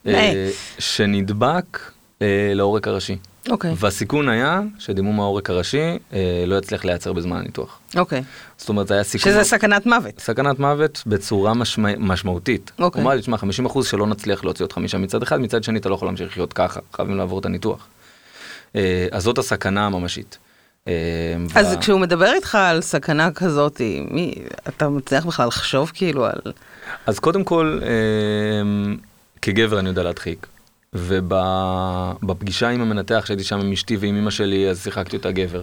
אה. 0.06 0.50
שנדבק 0.78 1.80
אה, 2.22 2.52
לעורק 2.54 2.88
הראשי. 2.88 3.16
אוקיי, 3.50 3.74
והסיכון 3.76 4.28
היה 4.28 4.60
שדימום 4.78 5.20
העורק 5.20 5.50
הראשי 5.50 5.98
אה, 6.12 6.44
לא 6.46 6.56
יצליח 6.56 6.84
להיעצר 6.84 7.12
בזמן 7.12 7.36
הניתוח. 7.36 7.78
אוקיי. 7.96 8.22
זאת 8.58 8.68
אומרת, 8.68 8.88
זה 8.88 8.94
היה 8.94 9.04
סיכון... 9.04 9.32
שזה 9.32 9.44
סכנת 9.44 9.86
מוות. 9.86 10.20
סכנת 10.20 10.58
מוות 10.58 11.02
בצורה 11.06 11.54
משמע... 11.54 11.88
משמעותית. 11.98 12.72
אוקיי. 12.78 13.02
הוא 13.02 13.06
אמר 13.06 13.14
לי, 13.14 13.20
תשמע, 13.20 13.36
50% 13.66 13.82
שלא 13.84 14.06
נצליח 14.06 14.44
להוציא 14.44 14.64
אותך 14.64 14.78
משם 14.78 15.02
מצד 15.02 15.22
אחד, 15.22 15.40
מצד 15.40 15.64
שני 15.64 15.78
אתה 15.78 15.88
לא 15.88 15.94
יכול 15.94 16.08
להמשיך 16.08 16.28
לחיות 16.28 16.52
ככה, 16.52 16.80
חייבים 16.92 17.16
לעבור 17.16 17.38
את 17.38 17.46
הניתוח. 17.46 17.86
אה, 18.76 19.06
אז 19.10 19.22
זאת 19.22 19.38
הסכנה 19.38 19.86
הממשית. 19.86 20.38
אה, 20.88 20.92
אז 21.54 21.66
וה- 21.72 21.76
כשהוא 21.80 22.00
מדבר 22.00 22.32
איתך 22.32 22.54
על 22.54 22.80
סכנה 22.80 23.30
כזאת, 23.30 23.80
מי, 24.10 24.34
אתה 24.68 24.88
מצליח 24.88 25.26
בכלל 25.26 25.46
לחשוב 25.48 25.92
כאילו 25.94 26.26
על... 26.26 26.52
אז 27.06 27.18
קודם 27.18 27.44
כל, 27.44 27.78
אה, 27.82 27.88
כגבר 29.42 29.78
אני 29.78 29.88
יודע 29.88 30.02
להדחיק. 30.02 30.46
ובפגישה 30.92 32.68
עם 32.68 32.80
המנתח, 32.80 33.22
שהייתי 33.26 33.44
שם 33.44 33.60
עם 33.60 33.72
אשתי 33.72 33.96
ועם 33.96 34.16
אמא 34.16 34.30
שלי, 34.30 34.70
אז 34.70 34.82
שיחקתי 34.82 35.16
אותה 35.16 35.30
גבר. 35.32 35.62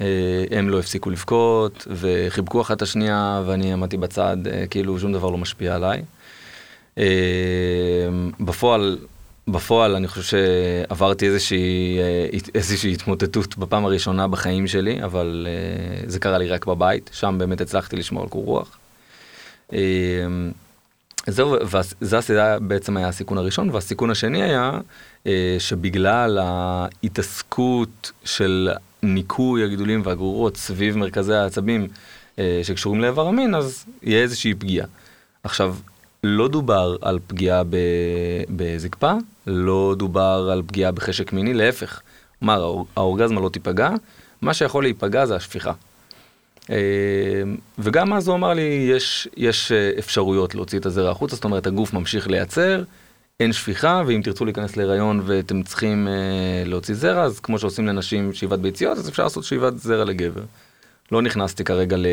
אה, 0.00 0.06
הם 0.50 0.68
לא 0.70 0.78
הפסיקו 0.78 1.10
לבכות, 1.10 1.86
וחיבקו 1.90 2.60
אחת 2.60 2.76
את 2.76 2.82
השנייה, 2.82 3.42
ואני 3.46 3.72
עמדתי 3.72 3.96
בצד, 3.96 4.36
אה, 4.46 4.64
כאילו 4.70 4.98
שום 5.00 5.12
דבר 5.12 5.30
לא 5.30 5.38
משפיע 5.38 5.74
עליי. 5.74 6.02
אה, 6.98 7.04
בפועל, 8.40 8.98
בפועל 9.48 9.96
אני 9.96 10.08
חושב 10.08 10.22
שעברתי 10.22 11.26
איזושהי, 11.26 11.98
אה, 11.98 12.38
איזושהי 12.54 12.92
התמוטטות 12.92 13.58
בפעם 13.58 13.84
הראשונה 13.84 14.28
בחיים 14.28 14.66
שלי, 14.66 15.04
אבל 15.04 15.46
אה, 15.48 16.02
זה 16.06 16.18
קרה 16.18 16.38
לי 16.38 16.48
רק 16.48 16.66
בבית, 16.66 17.10
שם 17.12 17.34
באמת 17.38 17.60
הצלחתי 17.60 17.96
לשמור 17.96 18.22
על 18.22 18.28
קור 18.28 18.44
רוח. 18.44 18.78
אה, 19.72 19.78
זהו, 21.26 21.56
וזה 21.62 22.56
בעצם 22.60 22.96
היה 22.96 23.08
הסיכון 23.08 23.38
הראשון, 23.38 23.70
והסיכון 23.70 24.10
השני 24.10 24.42
היה 24.42 24.80
שבגלל 25.58 26.38
ההתעסקות 26.38 28.12
של 28.24 28.70
ניקוי 29.02 29.64
הגידולים 29.64 30.02
והגרורות 30.04 30.56
סביב 30.56 30.96
מרכזי 30.96 31.34
העצבים 31.34 31.88
שקשורים 32.62 33.00
לאיבר 33.00 33.26
המין, 33.26 33.54
אז 33.54 33.84
יהיה 34.02 34.22
איזושהי 34.22 34.54
פגיעה. 34.54 34.86
עכשיו, 35.44 35.76
לא 36.24 36.48
דובר 36.48 36.96
על 37.00 37.18
פגיעה 37.26 37.62
בזקפה, 38.48 39.12
לא 39.46 39.94
דובר 39.98 40.48
על 40.52 40.62
פגיעה 40.66 40.92
בחשק 40.92 41.32
מיני, 41.32 41.54
להפך. 41.54 42.00
כלומר, 42.38 42.74
האורגזמה 42.96 43.40
לא 43.40 43.48
תיפגע, 43.48 43.90
מה 44.42 44.54
שיכול 44.54 44.84
להיפגע 44.84 45.26
זה 45.26 45.36
השפיכה. 45.36 45.72
אה, 46.70 46.76
וגם 47.78 48.12
אז 48.12 48.28
הוא 48.28 48.36
אמר 48.36 48.52
לי, 48.52 48.88
יש, 48.92 49.28
יש 49.36 49.72
אה, 49.72 49.90
אפשרויות 49.98 50.54
להוציא 50.54 50.78
את 50.78 50.86
הזרע 50.86 51.10
החוצה, 51.10 51.34
זאת 51.34 51.44
אומרת, 51.44 51.66
הגוף 51.66 51.92
ממשיך 51.92 52.28
לייצר, 52.28 52.82
אין 53.40 53.52
שפיכה, 53.52 54.02
ואם 54.06 54.20
תרצו 54.24 54.44
להיכנס 54.44 54.76
להיריון 54.76 55.20
ואתם 55.26 55.62
צריכים 55.62 56.08
אה, 56.08 56.62
להוציא 56.66 56.94
זרע, 56.94 57.22
אז 57.22 57.40
כמו 57.40 57.58
שעושים 57.58 57.86
לנשים 57.86 58.32
שאיבת 58.32 58.58
ביציות, 58.58 58.98
אז 58.98 59.08
אפשר 59.08 59.22
לעשות 59.22 59.44
שאיבת 59.44 59.78
זרע 59.78 60.04
לגבר. 60.04 60.42
לא 61.12 61.22
נכנסתי 61.22 61.64
כרגע 61.64 61.96
ל... 61.96 62.06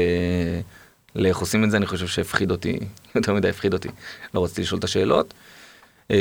לאיך 1.16 1.38
עושים 1.38 1.64
את 1.64 1.72
זה, 1.72 1.78
אני 1.78 1.86
חושב 1.86 2.08
שהפחיד 2.08 2.52
אותי, 2.52 2.80
יותר 3.16 3.34
מדי 3.34 3.50
הפחיד 3.50 3.74
אותי, 3.74 3.90
לא 4.34 4.44
רציתי 4.44 4.62
לשאול 4.62 4.80
את 4.80 4.84
השאלות. 4.84 5.34
אמ, 6.10 6.16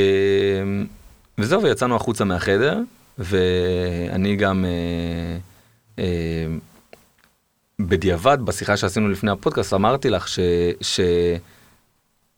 וזהו, 1.37 1.63
ויצאנו 1.63 1.95
החוצה 1.95 2.25
מהחדר, 2.25 2.79
ואני 3.17 4.35
גם 4.35 4.65
אה, 4.65 5.37
אה, 5.99 6.45
בדיעבד, 7.79 8.37
בשיחה 8.45 8.77
שעשינו 8.77 9.09
לפני 9.09 9.31
הפודקאסט, 9.31 9.73
אמרתי 9.73 10.09
לך 10.09 10.27
ש, 10.27 10.39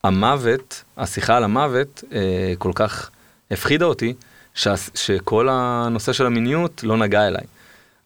שהמוות, 0.03 0.83
השיחה 0.97 1.37
על 1.37 1.43
המוות, 1.43 2.03
אה, 2.11 2.53
כל 2.57 2.71
כך 2.75 3.09
הפחידה 3.51 3.85
אותי, 3.85 4.13
ש, 4.53 4.67
שכל 4.95 5.47
הנושא 5.51 6.13
של 6.13 6.25
המיניות 6.25 6.83
לא 6.83 6.97
נגע 6.97 7.27
אליי. 7.27 7.43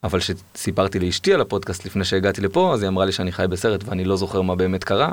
אבל 0.03 0.19
כשסיפרתי 0.19 0.99
לאשתי 0.99 1.33
על 1.33 1.41
הפודקאסט 1.41 1.85
לפני 1.85 2.05
שהגעתי 2.05 2.41
לפה, 2.41 2.73
אז 2.73 2.81
היא 2.81 2.87
אמרה 2.87 3.05
לי 3.05 3.11
שאני 3.11 3.31
חי 3.31 3.45
בסרט 3.49 3.83
ואני 3.85 4.05
לא 4.05 4.15
זוכר 4.15 4.41
מה 4.41 4.55
באמת 4.55 4.83
קרה, 4.83 5.11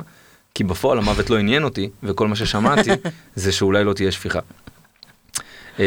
כי 0.55 0.63
בפועל 0.63 0.97
המוות 0.97 1.29
לא 1.29 1.37
עניין 1.37 1.63
אותי, 1.63 1.89
וכל 2.03 2.27
מה 2.27 2.35
ששמעתי 2.35 2.89
זה 3.35 3.51
שאולי 3.51 3.83
לא 3.83 3.93
תהיה 3.93 4.11
שפיכה. 4.11 4.39
אמ, 5.79 5.83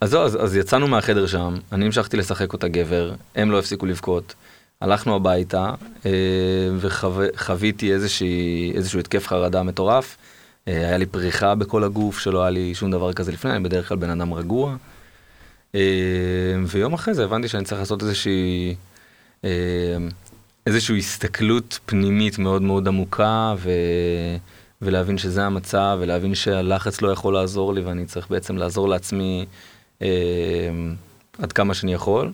אז 0.00 0.10
זהו, 0.10 0.22
אז, 0.22 0.44
אז 0.44 0.56
יצאנו 0.56 0.88
מהחדר 0.88 1.26
שם, 1.26 1.54
אני 1.72 1.86
המשכתי 1.86 2.16
לשחק 2.16 2.52
אותה 2.52 2.68
גבר, 2.68 3.12
הם 3.34 3.50
לא 3.50 3.58
הפסיקו 3.58 3.86
לבכות, 3.86 4.34
הלכנו 4.80 5.16
הביתה 5.16 5.74
וחוויתי 6.80 7.92
איזשהו 8.74 9.00
התקף 9.00 9.26
חרדה 9.26 9.62
מטורף. 9.62 10.16
אה, 10.68 10.72
היה 10.72 10.98
לי 10.98 11.06
פריחה 11.06 11.54
בכל 11.54 11.84
הגוף 11.84 12.18
שלא 12.18 12.40
היה 12.42 12.50
לי 12.50 12.74
שום 12.74 12.90
דבר 12.90 13.12
כזה 13.12 13.32
לפני, 13.32 13.50
אני 13.50 13.64
בדרך 13.64 13.88
כלל 13.88 13.96
בן 13.96 14.10
אדם 14.10 14.34
רגוע. 14.34 14.76
אה, 15.74 15.80
ויום 16.66 16.94
אחרי 16.94 17.14
זה 17.14 17.24
הבנתי 17.24 17.48
שאני 17.48 17.64
צריך 17.64 17.80
לעשות 17.80 18.02
איזושהי, 18.02 18.74
אה, 19.44 19.50
איזושהי 20.66 20.98
הסתכלות 20.98 21.78
פנימית 21.86 22.38
מאוד 22.38 22.62
מאוד 22.62 22.88
עמוקה, 22.88 23.54
ו... 23.58 23.70
ולהבין 24.82 25.18
שזה 25.18 25.44
המצב, 25.44 25.98
ולהבין 26.00 26.34
שהלחץ 26.34 27.02
לא 27.02 27.08
יכול 27.08 27.34
לעזור 27.34 27.74
לי, 27.74 27.80
ואני 27.80 28.06
צריך 28.06 28.30
בעצם 28.30 28.56
לעזור 28.56 28.88
לעצמי 28.88 29.46
אה, 30.02 30.08
עד 31.38 31.52
כמה 31.52 31.74
שאני 31.74 31.94
יכול. 31.94 32.32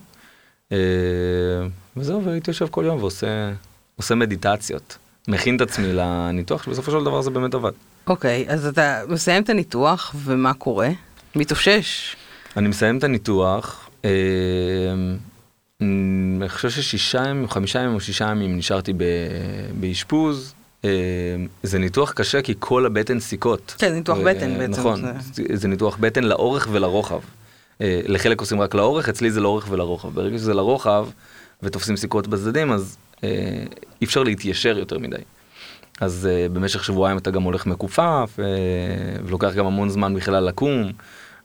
וזהו, 1.97 2.25
והייתי 2.25 2.51
יושב 2.51 2.67
כל 2.67 2.83
יום 2.85 2.99
ועושה 2.99 4.15
מדיטציות. 4.15 4.97
מכין 5.27 5.55
את 5.55 5.61
עצמי 5.61 5.93
לניתוח, 5.93 6.63
שבסופו 6.63 6.91
של 6.91 7.03
דבר 7.03 7.21
זה 7.21 7.29
באמת 7.29 7.53
עבד. 7.53 7.71
אוקיי, 8.07 8.45
okay, 8.47 8.51
אז 8.51 8.65
אתה 8.65 9.01
מסיים 9.07 9.43
את 9.43 9.49
הניתוח, 9.49 10.15
ומה 10.23 10.53
קורה? 10.53 10.89
מתאושש? 11.35 12.15
אני 12.57 12.67
מסיים 12.67 12.97
את 12.97 13.03
הניתוח, 13.03 13.89
אה, 14.05 14.09
אני 15.81 16.49
חושב 16.49 16.69
ששישה 16.69 17.23
ימים, 17.29 17.49
חמישה 17.49 17.79
ימים 17.79 17.95
או 17.95 17.99
שישה 17.99 18.25
ימים 18.25 18.57
נשארתי 18.57 18.93
באשפוז. 19.79 20.53
אה, 20.85 20.89
זה 21.63 21.79
ניתוח 21.79 22.11
קשה 22.11 22.41
כי 22.41 22.53
כל 22.59 22.85
הבטן 22.85 23.19
סיכות. 23.19 23.75
כן, 23.77 23.93
ניתוח 23.93 24.17
בטן 24.17 24.57
בעצם. 24.57 24.79
נכון, 24.79 25.01
זה 25.53 25.67
ניתוח 25.67 25.97
בטן 25.99 26.23
לאורך 26.23 26.67
ולרוחב. 26.71 27.19
אה, 27.81 28.01
לחלק 28.05 28.41
עושים 28.41 28.61
רק 28.61 28.75
לאורך, 28.75 29.09
אצלי 29.09 29.31
זה 29.31 29.39
לאורך 29.41 29.67
ולרוחב. 29.69 30.09
ברגע 30.13 30.37
שזה 30.37 30.53
לרוחב 30.53 31.07
ותופסים 31.63 31.97
סיכות 31.97 32.27
בצדדים, 32.27 32.71
אז 32.71 32.97
אי 34.01 34.05
אפשר 34.05 34.23
להתיישר 34.23 34.77
יותר 34.77 34.99
מדי. 34.99 35.21
אז 36.01 36.29
במשך 36.53 36.83
שבועיים 36.83 37.17
אתה 37.17 37.31
גם 37.31 37.43
הולך 37.43 37.65
מכופף, 37.65 38.39
ולוקח 39.25 39.53
גם 39.53 39.65
המון 39.65 39.89
זמן 39.89 40.15
בכלל 40.15 40.43
לקום. 40.43 40.91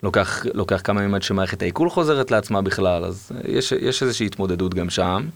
לוקח, 0.02 0.46
לוקח 0.54 0.80
כמה 0.84 1.02
ימים 1.02 1.14
עד 1.14 1.22
שמערכת 1.22 1.62
העיכול 1.62 1.90
חוזרת 1.90 2.30
לעצמה 2.30 2.62
בכלל, 2.62 3.04
אז 3.04 3.32
יש, 3.48 3.72
יש 3.72 4.02
איזושהי 4.02 4.26
התמודדות 4.26 4.74
גם 4.74 4.90
שם. 4.90 5.26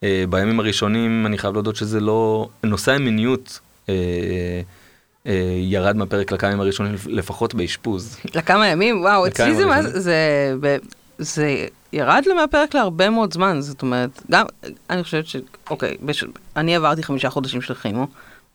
Uh, 0.00 0.06
בימים 0.30 0.60
הראשונים 0.60 1.26
אני 1.26 1.38
חייב 1.38 1.54
להודות 1.54 1.76
שזה 1.76 2.00
לא, 2.00 2.48
נושא 2.64 2.92
המיניות 2.92 3.60
uh, 3.86 3.88
uh, 3.88 5.28
ירד 5.60 5.96
מהפרק 5.96 6.32
לכמה 6.32 6.50
ימים 6.50 6.60
הראשונים 6.60 6.94
לפחות 7.06 7.54
באשפוז. 7.54 8.16
לכמה 8.34 8.68
ימים? 8.68 9.00
וואו, 9.00 9.26
אצלי 9.26 9.54
זה, 9.54 9.66
מה, 9.66 9.82
זה, 9.82 10.00
זה, 10.00 10.76
זה 11.18 11.66
ירד 11.92 12.22
לי 12.26 12.34
מהפרק 12.34 12.74
להרבה 12.74 13.10
מאוד 13.10 13.32
זמן, 13.32 13.60
זאת 13.60 13.82
אומרת, 13.82 14.22
גם, 14.30 14.46
אני 14.90 15.02
חושבת 15.02 15.26
ש... 15.26 15.36
אוקיי, 15.70 15.96
בש, 16.02 16.24
אני 16.56 16.76
עברתי 16.76 17.02
חמישה 17.02 17.30
חודשים 17.30 17.62
של 17.62 17.74
כימו. 17.74 18.06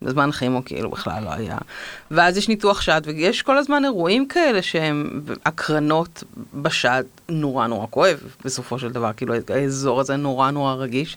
בזמן 0.02 0.30
כימו 0.30 0.64
כאילו 0.64 0.90
בכלל 0.90 1.24
לא 1.24 1.32
היה. 1.32 1.58
ואז 2.10 2.36
יש 2.36 2.48
ניתוח 2.48 2.80
שד, 2.80 3.02
ויש 3.04 3.42
כל 3.42 3.58
הזמן 3.58 3.84
אירועים 3.84 4.28
כאלה 4.28 4.62
שהם 4.62 5.20
הקרנות 5.46 6.24
בשד 6.54 7.04
נורא 7.28 7.66
נורא 7.66 7.86
כואב, 7.90 8.18
בסופו 8.44 8.78
של 8.78 8.92
דבר, 8.92 9.10
כאילו 9.16 9.34
האזור 9.48 10.00
הזה 10.00 10.16
נורא 10.16 10.50
נורא 10.50 10.74
רגיש. 10.74 11.16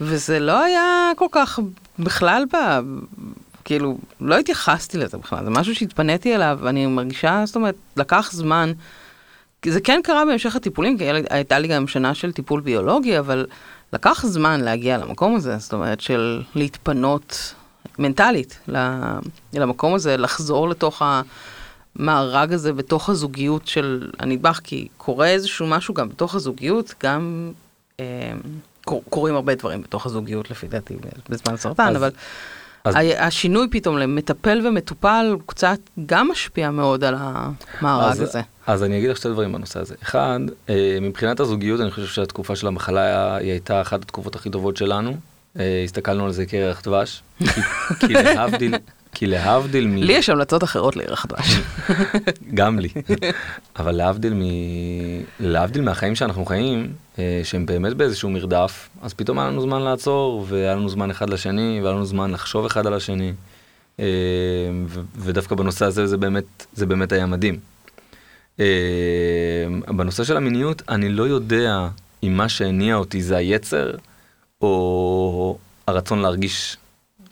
וזה 0.00 0.40
לא 0.40 0.64
היה 0.64 1.12
כל 1.16 1.26
כך 1.30 1.58
בכלל 1.98 2.44
ב... 2.52 2.56
כאילו, 3.64 3.98
לא 4.20 4.38
התייחסתי 4.38 4.98
לזה 4.98 5.18
בכלל, 5.18 5.44
זה 5.44 5.50
משהו 5.50 5.74
שהתפניתי 5.74 6.34
אליו, 6.34 6.58
ואני 6.62 6.86
מרגישה, 6.86 7.42
זאת 7.46 7.56
אומרת, 7.56 7.74
לקח 7.96 8.30
זמן. 8.32 8.72
זה 9.66 9.80
כן 9.80 10.00
קרה 10.04 10.24
בהמשך 10.24 10.56
הטיפולים, 10.56 10.98
כי 10.98 11.04
הייתה 11.30 11.58
לי 11.58 11.68
גם 11.68 11.86
שנה 11.86 12.14
של 12.14 12.32
טיפול 12.32 12.60
ביולוגי, 12.60 13.18
אבל 13.18 13.46
לקח 13.92 14.26
זמן 14.26 14.60
להגיע 14.60 14.98
למקום 14.98 15.36
הזה, 15.36 15.58
זאת 15.58 15.72
אומרת, 15.72 16.00
של 16.00 16.42
להתפנות 16.54 17.54
מנטלית 17.98 18.58
למקום 19.52 19.94
הזה, 19.94 20.16
לחזור 20.16 20.68
לתוך 20.68 21.02
המארג 21.96 22.52
הזה 22.52 22.72
בתוך 22.72 23.08
הזוגיות 23.08 23.66
של 23.66 24.10
הנדבך, 24.18 24.60
כי 24.64 24.88
קורה 24.96 25.26
איזשהו 25.26 25.66
משהו 25.66 25.94
גם 25.94 26.08
בתוך 26.08 26.34
הזוגיות, 26.34 26.94
גם 27.02 27.52
אה, 28.00 28.32
קורים 28.84 29.34
הרבה 29.34 29.54
דברים 29.54 29.82
בתוך 29.82 30.06
הזוגיות 30.06 30.50
לפי 30.50 30.68
דעתי 30.68 30.94
בזמן 31.28 31.56
סרטן, 31.56 31.88
אז, 31.88 31.96
אבל 31.96 32.10
אז... 32.84 32.96
השינוי 33.18 33.68
פתאום 33.70 33.98
למטפל 33.98 34.66
ומטופל 34.66 35.26
הוא 35.32 35.40
קצת 35.46 35.78
גם 36.06 36.28
משפיע 36.30 36.70
מאוד 36.70 37.04
על 37.04 37.14
המארג 37.18 38.12
אז, 38.12 38.20
הזה. 38.20 38.40
אז 38.66 38.82
אני 38.82 38.98
אגיד 38.98 39.10
לך 39.10 39.16
שתי 39.16 39.28
דברים 39.28 39.52
בנושא 39.52 39.80
הזה. 39.80 39.94
אחד, 40.02 40.40
אה, 40.68 40.98
מבחינת 41.00 41.40
הזוגיות 41.40 41.80
אני 41.80 41.90
חושב 41.90 42.06
שהתקופה 42.06 42.56
של 42.56 42.66
המחלה 42.66 43.36
היא 43.36 43.50
הייתה 43.50 43.80
אחת 43.80 44.02
התקופות 44.02 44.36
הכי 44.36 44.50
טובות 44.50 44.76
שלנו. 44.76 45.16
אה, 45.58 45.82
הסתכלנו 45.84 46.24
על 46.24 46.32
זה 46.32 46.46
כערך 46.46 46.82
דבש, 46.84 47.22
כי 48.00 48.12
להבדיל, 48.12 48.74
כי 49.14 49.26
להבדיל 49.26 49.86
מ... 49.86 49.96
לי 49.96 50.12
יש 50.12 50.28
המלצות 50.28 50.64
אחרות 50.64 50.96
לערך 50.96 51.26
דבש. 51.28 51.56
גם 52.54 52.78
לי. 52.78 52.88
אבל 53.78 53.92
להבדיל, 53.92 54.34
מ... 54.34 54.42
להבדיל 55.40 55.82
מהחיים 55.82 56.14
שאנחנו 56.14 56.44
חיים, 56.44 56.92
אה, 57.18 57.40
שהם 57.44 57.66
באמת 57.66 57.94
באיזשהו 57.94 58.30
מרדף, 58.30 58.88
אז 59.02 59.14
פתאום 59.14 59.38
היה 59.38 59.48
לנו 59.48 59.60
זמן 59.60 59.82
לעצור, 59.82 60.46
והיה 60.48 60.74
לנו 60.74 60.88
זמן 60.88 61.10
אחד 61.10 61.30
לשני, 61.30 61.80
והיה 61.82 61.94
לנו 61.94 62.04
זמן 62.04 62.30
לחשוב 62.30 62.66
אחד 62.66 62.86
על 62.86 62.94
השני. 62.94 63.32
אה, 64.00 64.04
ודווקא 65.16 65.54
בנושא 65.54 65.84
הזה 65.84 66.06
זה 66.06 66.16
באמת, 66.16 66.66
זה 66.72 66.86
באמת 66.86 67.12
היה 67.12 67.26
מדהים. 67.26 67.58
בנושא 69.88 70.24
של 70.24 70.36
המיניות, 70.36 70.82
אני 70.88 71.08
לא 71.08 71.22
יודע 71.22 71.88
אם 72.22 72.36
מה 72.36 72.48
שהניע 72.48 72.94
אותי 72.94 73.22
זה 73.22 73.36
היצר, 73.36 73.90
או 74.64 75.58
הרצון 75.86 76.18
להרגיש, 76.18 76.76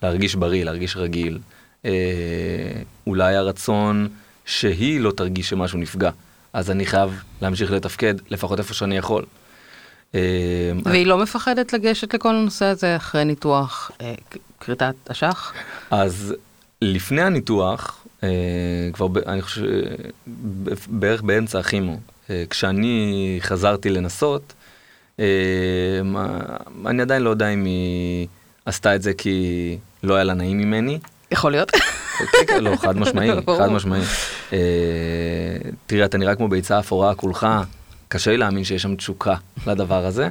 להרגיש 0.02 0.34
בריא, 0.34 0.64
להרגיש 0.64 0.96
רגיל. 0.96 1.38
אה, 1.84 1.90
אולי 3.06 3.34
הרצון 3.34 4.08
שהיא 4.44 5.00
לא 5.00 5.10
תרגיש 5.10 5.48
שמשהו 5.48 5.78
נפגע. 5.78 6.10
אז 6.52 6.70
אני 6.70 6.86
חייב 6.86 7.22
להמשיך 7.42 7.70
לתפקד, 7.70 8.14
לפחות 8.30 8.58
איפה 8.58 8.74
שאני 8.74 8.96
יכול. 8.96 9.24
אה, 10.14 10.20
והיא 10.84 11.06
לא 11.06 11.18
מפחדת 11.18 11.72
לגשת 11.72 12.14
לכל 12.14 12.34
הנושא 12.34 12.64
הזה 12.64 12.96
אחרי 12.96 13.24
ניתוח 13.24 13.90
אה, 14.00 14.14
כריתת 14.60 14.94
אשך? 15.08 15.52
אז 15.90 16.34
לפני 16.82 17.22
הניתוח, 17.22 18.06
כבר 18.92 19.06
אני 19.26 19.42
חושב 19.42 19.62
בערך 20.88 21.22
באמצע 21.22 21.58
הכימו. 21.58 21.96
כשאני 22.50 23.38
חזרתי 23.40 23.90
לנסות, 23.90 24.52
אני 26.86 27.02
עדיין 27.02 27.22
לא 27.22 27.30
יודע 27.30 27.48
אם 27.48 27.64
היא 27.64 28.26
עשתה 28.64 28.94
את 28.94 29.02
זה 29.02 29.14
כי 29.14 29.76
לא 30.02 30.14
היה 30.14 30.24
לה 30.24 30.34
נעים 30.34 30.58
ממני. 30.58 30.98
יכול 31.30 31.52
להיות. 31.52 31.70
כן, 31.70 32.26
כן, 32.46 32.64
לא, 32.64 32.76
חד 32.76 32.96
משמעי, 32.96 33.30
חד 33.58 33.68
משמעי. 33.68 34.00
תראה, 35.86 36.04
אתה 36.04 36.18
נראה 36.18 36.34
כמו 36.34 36.48
ביצה 36.48 36.78
אפורה 36.78 37.14
כולך, 37.14 37.46
קשה 38.08 38.30
לי 38.30 38.36
להאמין 38.36 38.64
שיש 38.64 38.82
שם 38.82 38.96
תשוקה 38.96 39.34
לדבר 39.66 40.06
הזה. 40.06 40.28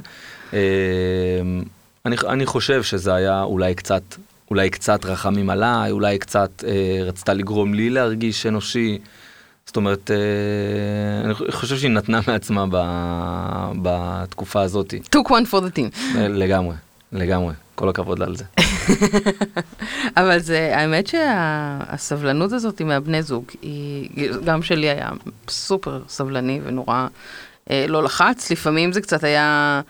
אני, 2.06 2.16
אני 2.28 2.46
חושב 2.46 2.82
שזה 2.82 3.14
היה 3.14 3.42
אולי 3.42 3.74
קצת, 3.74 4.02
אולי 4.50 4.70
קצת 4.70 5.04
רחמים 5.04 5.50
עליי, 5.50 5.90
אולי 5.90 6.18
קצת 6.18 6.64
אה, 6.66 7.04
רצתה 7.04 7.34
לגרום 7.34 7.74
לי 7.74 7.90
להרגיש 7.90 8.46
אנושי. 8.46 8.98
זאת 9.66 9.76
אומרת, 9.76 10.10
אה, 10.10 11.24
אני 11.24 11.52
חושב 11.52 11.76
שהיא 11.76 11.90
נתנה 11.90 12.20
מעצמה 12.28 12.64
ב, 12.70 12.76
בתקופה 13.82 14.60
הזאת. 14.62 14.94
took 15.16 15.28
one 15.28 15.46
for 15.50 15.60
the 15.60 15.76
team. 15.78 16.18
לגמרי, 16.18 16.76
לגמרי. 17.12 17.54
כל 17.74 17.88
הכבוד 17.88 18.18
לה 18.18 18.26
על 18.26 18.36
זה. 18.36 18.44
אבל 20.20 20.38
זה, 20.38 20.72
האמת 20.76 21.06
שהסבלנות 21.06 22.52
הזאת 22.52 22.82
מהבני 22.82 23.22
זוג, 23.22 23.44
היא, 23.62 24.30
גם 24.44 24.62
שלי 24.62 24.90
היה 24.90 25.10
סופר 25.48 26.02
סבלני 26.08 26.60
ונורא 26.64 27.06
אה, 27.70 27.86
לא 27.88 28.02
לחץ, 28.02 28.50
לפעמים 28.50 28.92
זה 28.92 29.00
קצת 29.00 29.24
היה... 29.24 29.80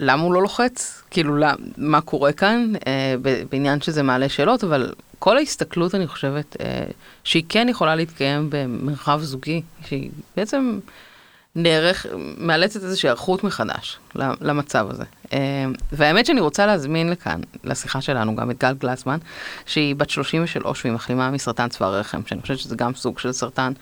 למה 0.00 0.22
הוא 0.22 0.34
לא 0.34 0.42
לוחץ? 0.42 1.02
כאילו, 1.10 1.36
למה, 1.36 1.54
מה 1.76 2.00
קורה 2.00 2.32
כאן? 2.32 2.72
אה, 2.86 3.14
בעניין 3.50 3.80
שזה 3.80 4.02
מעלה 4.02 4.28
שאלות, 4.28 4.64
אבל 4.64 4.92
כל 5.18 5.36
ההסתכלות, 5.36 5.94
אני 5.94 6.06
חושבת, 6.06 6.56
אה, 6.60 6.84
שהיא 7.24 7.44
כן 7.48 7.68
יכולה 7.68 7.94
להתקיים 7.94 8.46
במרחב 8.50 9.20
זוגי, 9.22 9.62
שהיא 9.86 10.10
בעצם 10.36 10.78
נערך, 11.56 12.06
מאלצת 12.38 12.82
איזושהי 12.82 13.08
היערכות 13.08 13.44
מחדש 13.44 13.98
למצב 14.40 14.86
הזה. 14.90 15.04
אה, 15.32 15.38
והאמת 15.92 16.26
שאני 16.26 16.40
רוצה 16.40 16.66
להזמין 16.66 17.10
לכאן, 17.10 17.40
לשיחה 17.64 18.00
שלנו, 18.00 18.36
גם 18.36 18.50
את 18.50 18.58
גל 18.58 18.74
גלסמן, 18.74 19.18
שהיא 19.66 19.96
בת 19.96 20.10
33 20.10 20.84
והיא 20.84 20.94
מחלימה 20.94 21.30
מסרטן 21.30 21.68
צוואר 21.68 21.94
רחם, 21.94 22.20
שאני 22.26 22.40
חושבת 22.40 22.58
שזה 22.58 22.76
גם 22.76 22.94
סוג 22.94 23.18
של 23.18 23.32
סרטן 23.32 23.72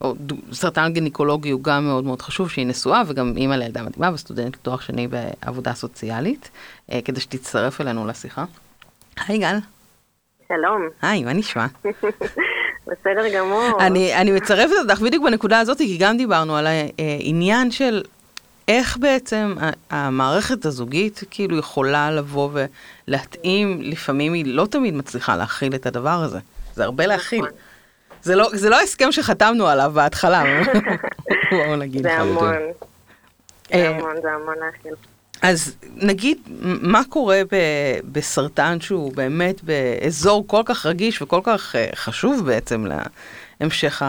או 0.00 0.14
סרטן 0.52 0.92
גינקולוגי 0.92 1.50
הוא 1.50 1.62
גם 1.62 1.84
מאוד 1.84 2.04
מאוד 2.04 2.22
חשוב, 2.22 2.50
שהיא 2.50 2.66
נשואה 2.66 3.02
וגם 3.06 3.32
אימא 3.36 3.54
לילדה 3.54 3.82
מדהימה 3.82 4.10
וסטודנט 4.14 4.56
לתואר 4.56 4.78
שני 4.78 5.08
בעבודה 5.08 5.74
סוציאלית, 5.74 6.50
אה, 6.92 7.00
כדי 7.04 7.20
שתצטרף 7.20 7.80
אלינו 7.80 8.06
לשיחה. 8.06 8.44
היי 9.26 9.38
גל. 9.38 9.58
שלום. 10.48 10.88
היי, 11.02 11.24
מה 11.24 11.32
נשמע? 11.32 11.66
בסדר 12.86 13.28
גמור. 13.34 13.78
אני, 13.80 14.14
אני 14.14 14.30
מצרפת 14.30 14.72
אותך 14.78 15.00
בדיוק 15.00 15.24
בנקודה 15.24 15.60
הזאת, 15.60 15.78
כי 15.78 15.96
גם 15.96 16.16
דיברנו 16.16 16.56
על 16.56 16.66
העניין 16.66 17.70
של 17.70 18.02
איך 18.68 18.96
בעצם 19.00 19.54
המערכת 19.90 20.64
הזוגית 20.64 21.20
כאילו 21.30 21.58
יכולה 21.58 22.10
לבוא 22.10 22.50
ולהתאים, 23.08 23.78
לפעמים 23.82 24.32
היא 24.32 24.44
לא 24.46 24.66
תמיד 24.66 24.94
מצליחה 24.94 25.36
להכיל 25.36 25.74
את 25.74 25.86
הדבר 25.86 26.22
הזה. 26.22 26.38
זה 26.74 26.84
הרבה 26.84 27.06
להכיל. 27.06 27.40
נכון. 27.40 27.52
זה 28.22 28.34
לא, 28.36 28.48
זה 28.52 28.70
לא 28.70 28.80
הסכם 28.80 29.12
שחתמנו 29.12 29.66
עליו 29.66 29.92
בהתחלה, 29.94 30.44
בואו 31.50 31.76
נגיד. 31.76 32.02
זה 32.02 32.12
המון. 32.12 32.54
זה 33.68 33.74
אה, 33.74 33.88
המון, 33.88 34.16
זה 34.22 34.32
המון 34.32 34.54
להכיל. 34.58 35.11
אז 35.42 35.76
נגיד, 35.96 36.38
מה 36.82 37.00
קורה 37.08 37.40
בסרטן 38.12 38.80
שהוא 38.80 39.12
באמת 39.16 39.62
באזור 39.62 40.44
כל 40.46 40.62
כך 40.64 40.86
רגיש 40.86 41.22
וכל 41.22 41.40
כך 41.44 41.76
אה, 41.76 41.88
חשוב 41.94 42.46
בעצם 42.46 42.84
להמשך 43.60 44.02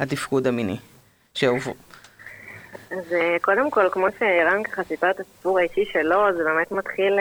התפקוד 0.00 0.46
המיני 0.46 0.76
שהובאו? 1.34 1.74
אז 2.90 3.12
אה, 3.12 3.36
קודם 3.42 3.70
כל, 3.70 3.88
כמו 3.92 4.06
שערן 4.18 4.62
ככה 4.62 4.84
סיפר 4.84 5.10
את 5.10 5.20
הסיפור 5.20 5.58
האישי 5.58 5.84
שלו, 5.92 6.36
זה 6.36 6.44
באמת 6.44 6.72
מתחיל 6.72 7.12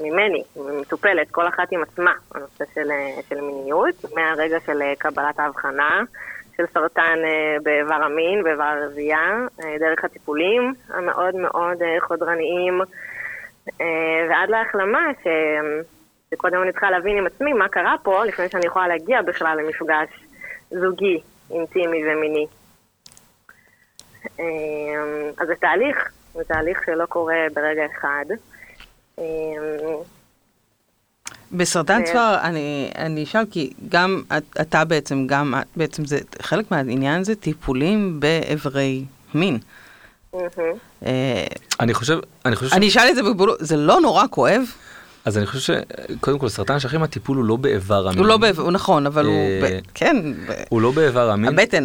ממני, 0.00 0.42
מטופלת, 0.80 1.30
כל 1.30 1.48
אחת 1.48 1.72
עם 1.72 1.82
עצמה, 1.82 2.12
הנושא 2.34 2.64
של, 2.74 2.88
של 3.28 3.40
מיניות, 3.40 4.04
מהרגע 4.14 4.56
של 4.66 4.78
קבלת 4.98 5.38
ההבחנה 5.38 6.02
של 6.60 6.64
סרטן 6.74 7.18
אה, 7.24 7.56
באיבר 7.62 7.94
המין, 7.94 8.42
באיבר 8.42 8.62
הרבייה, 8.62 9.38
דרך 9.80 10.04
הטיפולים 10.04 10.74
המאוד 10.88 11.36
מאוד 11.36 11.78
חודרניים, 12.00 12.80
ועד 14.30 14.48
להחלמה, 14.48 15.06
ש... 15.24 15.26
שקודם 16.30 16.62
אני 16.62 16.72
צריכה 16.72 16.90
להבין 16.90 17.18
עם 17.18 17.26
עצמי 17.26 17.52
מה 17.52 17.68
קרה 17.68 17.94
פה, 18.02 18.24
לפני 18.24 18.48
שאני 18.48 18.66
יכולה 18.66 18.88
להגיע 18.88 19.22
בכלל 19.22 19.58
למפגש 19.60 20.08
זוגי, 20.70 21.20
אינטימי 21.50 22.02
ומיני. 22.06 22.46
אז 25.38 25.46
זה 25.46 25.54
תהליך, 25.60 26.12
זה 26.34 26.44
תהליך 26.44 26.82
שלא 26.86 27.06
קורה 27.06 27.46
ברגע 27.54 27.86
אחד. 27.86 28.24
בסרטן 31.52 32.02
צוואר, 32.04 32.38
אני, 32.42 32.90
אני 32.98 33.24
אשאל, 33.24 33.44
כי 33.50 33.70
גם 33.88 34.22
אתה 34.60 34.84
בעצם, 34.84 35.26
גם 35.26 35.54
בעצם 35.76 36.04
זה, 36.04 36.18
חלק 36.42 36.70
מהעניין 36.70 37.24
זה 37.24 37.34
טיפולים 37.34 38.20
באיברי 38.20 39.04
מין. 39.34 39.58
אה, 41.06 41.46
אני 41.80 41.94
חושב, 41.94 42.18
אני 42.44 42.56
חושב 42.56 42.70
ש... 42.70 42.72
אני 42.72 42.88
אשאל 42.88 43.08
את 43.10 43.16
זה 43.16 43.22
בגבולות, 43.22 43.58
זה 43.60 43.76
לא 43.76 44.00
נורא 44.00 44.24
כואב? 44.30 44.62
אז 45.24 45.38
אני 45.38 45.46
חושב 45.46 45.74
שקודם 46.14 46.38
כל 46.38 46.48
סרטן 46.48 46.74
אשכים 46.74 47.02
הטיפול 47.02 47.36
הוא 47.36 47.44
לא 47.44 47.56
באיבר 47.56 48.08
המין. 48.08 48.18
הוא 48.18 48.26
לא 48.26 48.36
באיבר, 48.36 48.62
הוא 48.62 48.72
נכון, 48.72 49.06
אבל 49.06 49.26
הוא, 49.26 49.34
אה, 49.34 49.78
כן. 49.94 50.16
הוא 50.68 50.80
לא 50.80 50.90
באיבר 50.90 51.30
המין. 51.30 51.58
הבטן, 51.58 51.84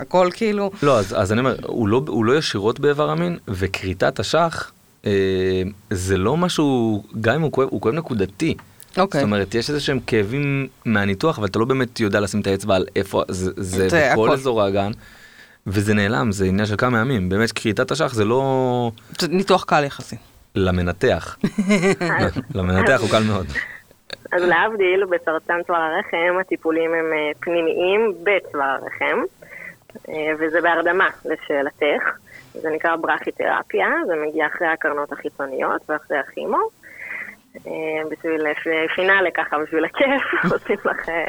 הכל 0.00 0.28
כאילו. 0.34 0.70
לא, 0.82 0.98
אז 0.98 1.32
אני 1.32 1.40
אומר, 1.40 1.56
לא, 1.86 2.02
הוא 2.08 2.24
לא 2.24 2.36
ישירות 2.36 2.80
באיבר 2.80 3.10
המין, 3.10 3.38
וכריתת 3.48 4.20
אשך 4.20 4.70
אה, 5.06 5.62
זה 5.90 6.16
לא 6.16 6.36
משהו, 6.36 7.02
גם 7.20 7.34
אם 7.34 7.42
הוא 7.42 7.52
כואב, 7.52 7.68
הוא 7.70 7.80
כואב 7.80 7.94
נקודתי. 7.94 8.54
אוקיי. 8.98 9.20
זאת 9.20 9.26
אומרת, 9.26 9.54
יש 9.54 9.68
איזה 9.68 9.80
שהם 9.80 10.00
כאבים 10.06 10.68
מהניתוח, 10.84 11.38
אבל 11.38 11.46
אתה 11.46 11.58
לא 11.58 11.64
באמת 11.64 12.00
יודע 12.00 12.20
לשים 12.20 12.40
את 12.40 12.46
האצבע 12.46 12.76
על 12.76 12.86
איפה, 12.96 13.22
זה, 13.28 13.50
זה 13.56 13.86
בכל 13.86 14.26
הכל. 14.26 14.30
אזור 14.30 14.62
האגן, 14.62 14.90
וזה 15.66 15.94
נעלם, 15.94 16.32
זה 16.32 16.44
עניין 16.44 16.66
של 16.66 16.76
כמה 16.76 16.98
ימים. 16.98 17.28
באמת, 17.28 17.52
כריתת 17.52 17.92
אשך 17.92 18.14
זה 18.14 18.24
לא... 18.24 18.90
זה 19.18 19.28
ניתוח 19.28 19.64
קל 19.64 19.84
יחסי. 19.84 20.16
למנתח. 20.54 21.36
למנתח 22.54 23.00
הוא 23.00 23.10
קל 23.10 23.22
מאוד. 23.28 23.46
אז 24.32 24.42
להבדיל, 24.42 25.04
בסרטן 25.04 25.62
צוואר 25.66 25.80
הרחם, 25.80 26.38
הטיפולים 26.40 26.94
הם 26.94 27.12
אה, 27.12 27.30
פנימיים 27.40 28.14
בצוואר 28.22 28.64
הרחם, 28.64 29.20
אה, 30.08 30.32
וזה 30.38 30.60
בהרדמה, 30.60 31.08
לשאלתך. 31.24 32.18
זה 32.54 32.70
נקרא 32.70 32.96
ברכיתרפיה, 32.96 33.88
זה 34.06 34.12
מגיע 34.26 34.46
אחרי 34.46 34.68
הקרנות 34.68 35.12
החיצוניות 35.12 35.82
ואחרי 35.88 36.18
הכימו. 36.18 36.58
אה, 37.56 38.02
בשביל 38.10 38.40
פינאלה 38.94 39.30
ככה, 39.34 39.58
בשביל 39.58 39.84
הכיף, 39.84 40.22
עושים 40.54 40.76
לך 40.84 41.08
אה, 41.08 41.24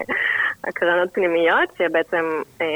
הקרנות 0.63 1.09
פנימיות, 1.13 1.69
שבעצם 1.77 2.25
אה, 2.61 2.67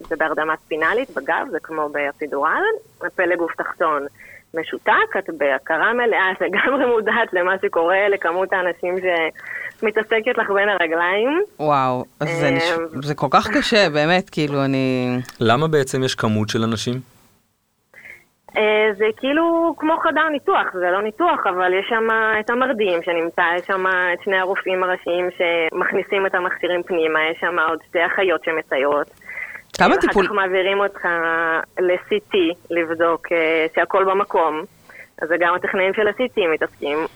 זה 0.00 0.16
בהרדמה 0.16 0.54
ספינלית 0.64 1.10
בגב, 1.10 1.46
זה 1.50 1.58
כמו 1.62 1.88
באפידורל, 1.88 2.62
הפלג 3.02 3.38
גוף 3.38 3.52
תחתון 3.54 4.06
משותק, 4.54 5.16
את 5.18 5.30
בהכרה 5.38 5.92
מלאה, 5.92 6.32
את 6.32 6.40
לגמרי 6.40 6.86
מודעת 6.86 7.32
למה 7.32 7.52
שקורה, 7.62 8.08
לכמות 8.08 8.52
האנשים 8.52 8.94
שמתעסקת 8.98 10.38
לך 10.38 10.50
בין 10.50 10.68
הרגליים. 10.68 11.42
וואו, 11.60 12.04
זה, 12.20 12.50
נש... 12.50 12.64
זה 13.02 13.14
כל 13.14 13.26
כך 13.30 13.48
קשה, 13.56 13.90
באמת, 13.90 14.30
כאילו, 14.30 14.64
אני... 14.64 15.08
למה 15.40 15.68
בעצם 15.68 16.02
יש 16.02 16.14
כמות 16.14 16.48
של 16.48 16.62
אנשים? 16.62 17.17
אה, 18.56 18.88
זה 18.98 19.04
כאילו 19.16 19.74
כמו 19.78 19.96
חדר 19.96 20.28
ניתוח, 20.28 20.66
זה 20.72 20.90
לא 20.90 21.02
ניתוח, 21.02 21.46
אבל 21.46 21.72
יש 21.74 21.86
שם 21.88 22.08
את 22.40 22.50
המרדים 22.50 23.02
שנמצא, 23.02 23.42
יש 23.56 23.66
שם 23.66 23.84
את 23.86 24.22
שני 24.24 24.38
הרופאים 24.38 24.82
הראשיים 24.82 25.28
שמכניסים 25.36 26.26
את 26.26 26.34
המכשירים 26.34 26.82
פנימה, 26.82 27.18
יש 27.30 27.40
שם 27.40 27.56
עוד 27.68 27.78
שתי 27.88 28.06
אחיות 28.06 28.44
שמסייעות. 28.44 29.10
כמה 29.78 29.96
טיפול... 29.96 30.24
אחר 30.24 30.32
כך 30.32 30.36
מעבירים 30.36 30.80
אותך 30.80 31.04
ל-CT 31.78 32.36
לבדוק 32.70 33.32
אה, 33.32 33.66
שהכל 33.74 34.04
במקום. 34.04 34.62
אז 35.22 35.28
גם 35.40 35.54
הטכנאים 35.54 35.94
של 35.94 36.08
ה-CT 36.08 36.54
מתעסקים. 36.54 36.98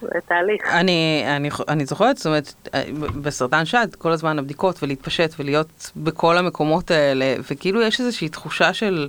זה 0.00 0.18
תהליך. 0.26 0.62
אני, 0.72 1.24
אני, 1.36 1.48
אני 1.68 1.84
זוכרת, 1.84 2.16
זאת 2.16 2.26
אומרת, 2.26 2.52
אה, 2.74 2.82
בסרטן 3.22 3.64
שד, 3.64 3.94
כל 3.98 4.12
הזמן 4.12 4.38
הבדיקות 4.38 4.82
ולהתפשט 4.82 5.30
ולהיות 5.38 5.90
בכל 5.96 6.36
המקומות 6.36 6.90
האלה, 6.90 7.34
וכאילו 7.50 7.82
יש 7.82 8.00
איזושהי 8.00 8.28
תחושה 8.28 8.72
של... 8.72 9.08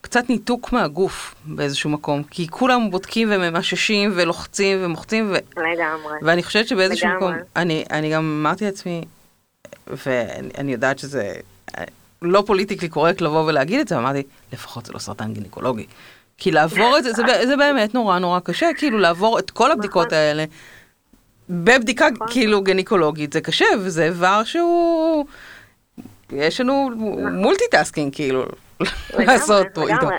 קצת 0.00 0.28
ניתוק 0.28 0.72
מהגוף 0.72 1.34
באיזשהו 1.44 1.90
מקום, 1.90 2.22
כי 2.22 2.48
כולם 2.48 2.90
בודקים 2.90 3.28
וממששים 3.30 4.12
ולוחצים 4.14 4.78
ומוחצים, 4.80 5.30
ו... 5.30 5.34
לגמרי. 5.56 6.18
ואני 6.22 6.42
חושבת 6.42 6.68
שבאיזשהו 6.68 7.08
לגמרי. 7.08 7.32
מקום, 7.32 7.42
אני, 7.56 7.84
אני 7.90 8.12
גם 8.12 8.38
אמרתי 8.40 8.64
לעצמי, 8.64 9.04
ואני 9.86 10.72
יודעת 10.72 10.98
שזה 10.98 11.32
לא 12.22 12.42
פוליטיקלי 12.46 12.88
קורקט 12.88 13.20
לבוא 13.20 13.44
ולהגיד 13.46 13.80
את 13.80 13.88
זה, 13.88 13.96
אמרתי, 13.96 14.22
לפחות 14.52 14.86
זה 14.86 14.92
לא 14.92 14.98
סרטן 14.98 15.32
גינקולוגי. 15.32 15.86
כי 16.38 16.50
לעבור 16.50 16.98
את 16.98 17.04
זה, 17.04 17.12
זה, 17.12 17.22
זה 17.46 17.56
באמת 17.56 17.94
נורא 17.94 18.18
נורא 18.18 18.40
קשה, 18.40 18.66
כאילו 18.76 18.98
לעבור 18.98 19.38
את 19.38 19.50
כל 19.50 19.72
הבדיקות 19.72 20.06
נכון. 20.06 20.18
האלה, 20.18 20.44
בבדיקה 21.50 22.10
נכון. 22.10 22.26
כאילו 22.30 22.62
גניקולוגית 22.62 23.32
זה 23.32 23.40
קשה, 23.40 23.64
וזה 23.80 24.04
איבר 24.04 24.44
שהוא... 24.44 25.26
יש 26.32 26.60
לנו 26.60 26.90
multitasking 27.32 28.14
כאילו, 28.14 28.46
לעשות 29.18 29.66
פה 29.74 29.82
איתו. 29.82 29.94
לגמרי. 29.96 30.16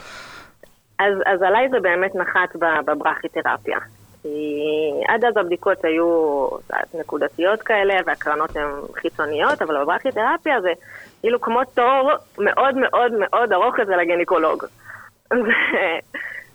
אז, 0.99 1.13
אז 1.25 1.41
עליי 1.41 1.69
זה 1.69 1.79
באמת 1.79 2.15
נחת 2.15 2.55
בברכיתרפיה. 2.85 3.77
כי 4.21 4.59
עד 5.07 5.25
אז 5.25 5.37
הבדיקות 5.37 5.85
היו 5.85 6.47
נקודתיות 6.93 7.61
כאלה, 7.61 7.93
והקרנות 8.05 8.55
הן 8.55 8.69
חיצוניות, 8.95 9.61
אבל 9.61 9.83
בברכיתרפיה 9.83 10.61
זה 10.61 10.73
כאילו 11.21 11.41
כמו 11.41 11.63
תור 11.63 12.11
מאוד 12.37 12.75
מאוד 12.75 13.11
מאוד 13.19 13.53
ארוך 13.53 13.79
אצל 13.79 13.99
הגניקולוג. 13.99 14.63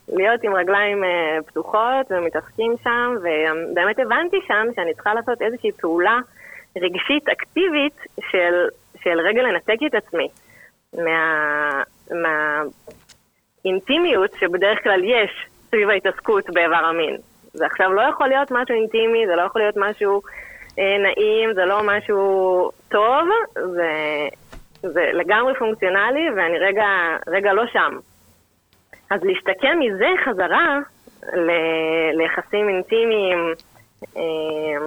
זה 0.08 0.16
להיות 0.16 0.44
עם 0.44 0.54
רגליים 0.54 1.04
אה, 1.04 1.38
פתוחות 1.46 2.06
ומתעסקים 2.10 2.74
שם, 2.84 3.14
ובאמת 3.16 3.98
הבנתי 3.98 4.36
שם 4.46 4.66
שאני 4.76 4.94
צריכה 4.94 5.14
לעשות 5.14 5.42
איזושהי 5.42 5.72
פעולה 5.72 6.18
רגשית 6.76 7.28
אקטיבית 7.28 7.96
של, 8.30 8.68
של 9.02 9.20
רגע 9.20 9.42
לנתק 9.42 9.78
את 9.86 9.94
עצמי 9.94 10.28
מה, 10.98 11.82
מהאינטימיות 13.64 14.30
שבדרך 14.40 14.82
כלל 14.82 15.04
יש 15.04 15.46
סביב 15.68 15.90
ההתעסקות 15.90 16.44
באיבר 16.50 16.84
המין. 16.84 17.16
זה 17.54 17.66
עכשיו 17.66 17.92
לא 17.92 18.02
יכול 18.02 18.28
להיות 18.28 18.50
משהו 18.50 18.74
אינטימי, 18.74 19.26
זה 19.26 19.36
לא 19.36 19.42
יכול 19.42 19.60
להיות 19.62 19.76
משהו 19.76 20.22
אה, 20.78 20.98
נעים, 20.98 21.54
זה 21.54 21.64
לא 21.64 21.80
משהו 21.84 22.70
טוב, 22.88 23.28
זה, 23.54 23.90
זה 24.82 25.10
לגמרי 25.12 25.54
פונקציונלי 25.58 26.30
ואני 26.36 26.58
רגע, 26.58 26.86
רגע 27.26 27.52
לא 27.52 27.66
שם. 27.72 27.98
אז 29.10 29.20
להשתקם 29.24 29.78
מזה 29.78 30.06
חזרה 30.24 30.78
ל- 31.34 32.16
ליחסים 32.22 32.68
אינטימיים 32.68 33.38
אה, 34.16 34.22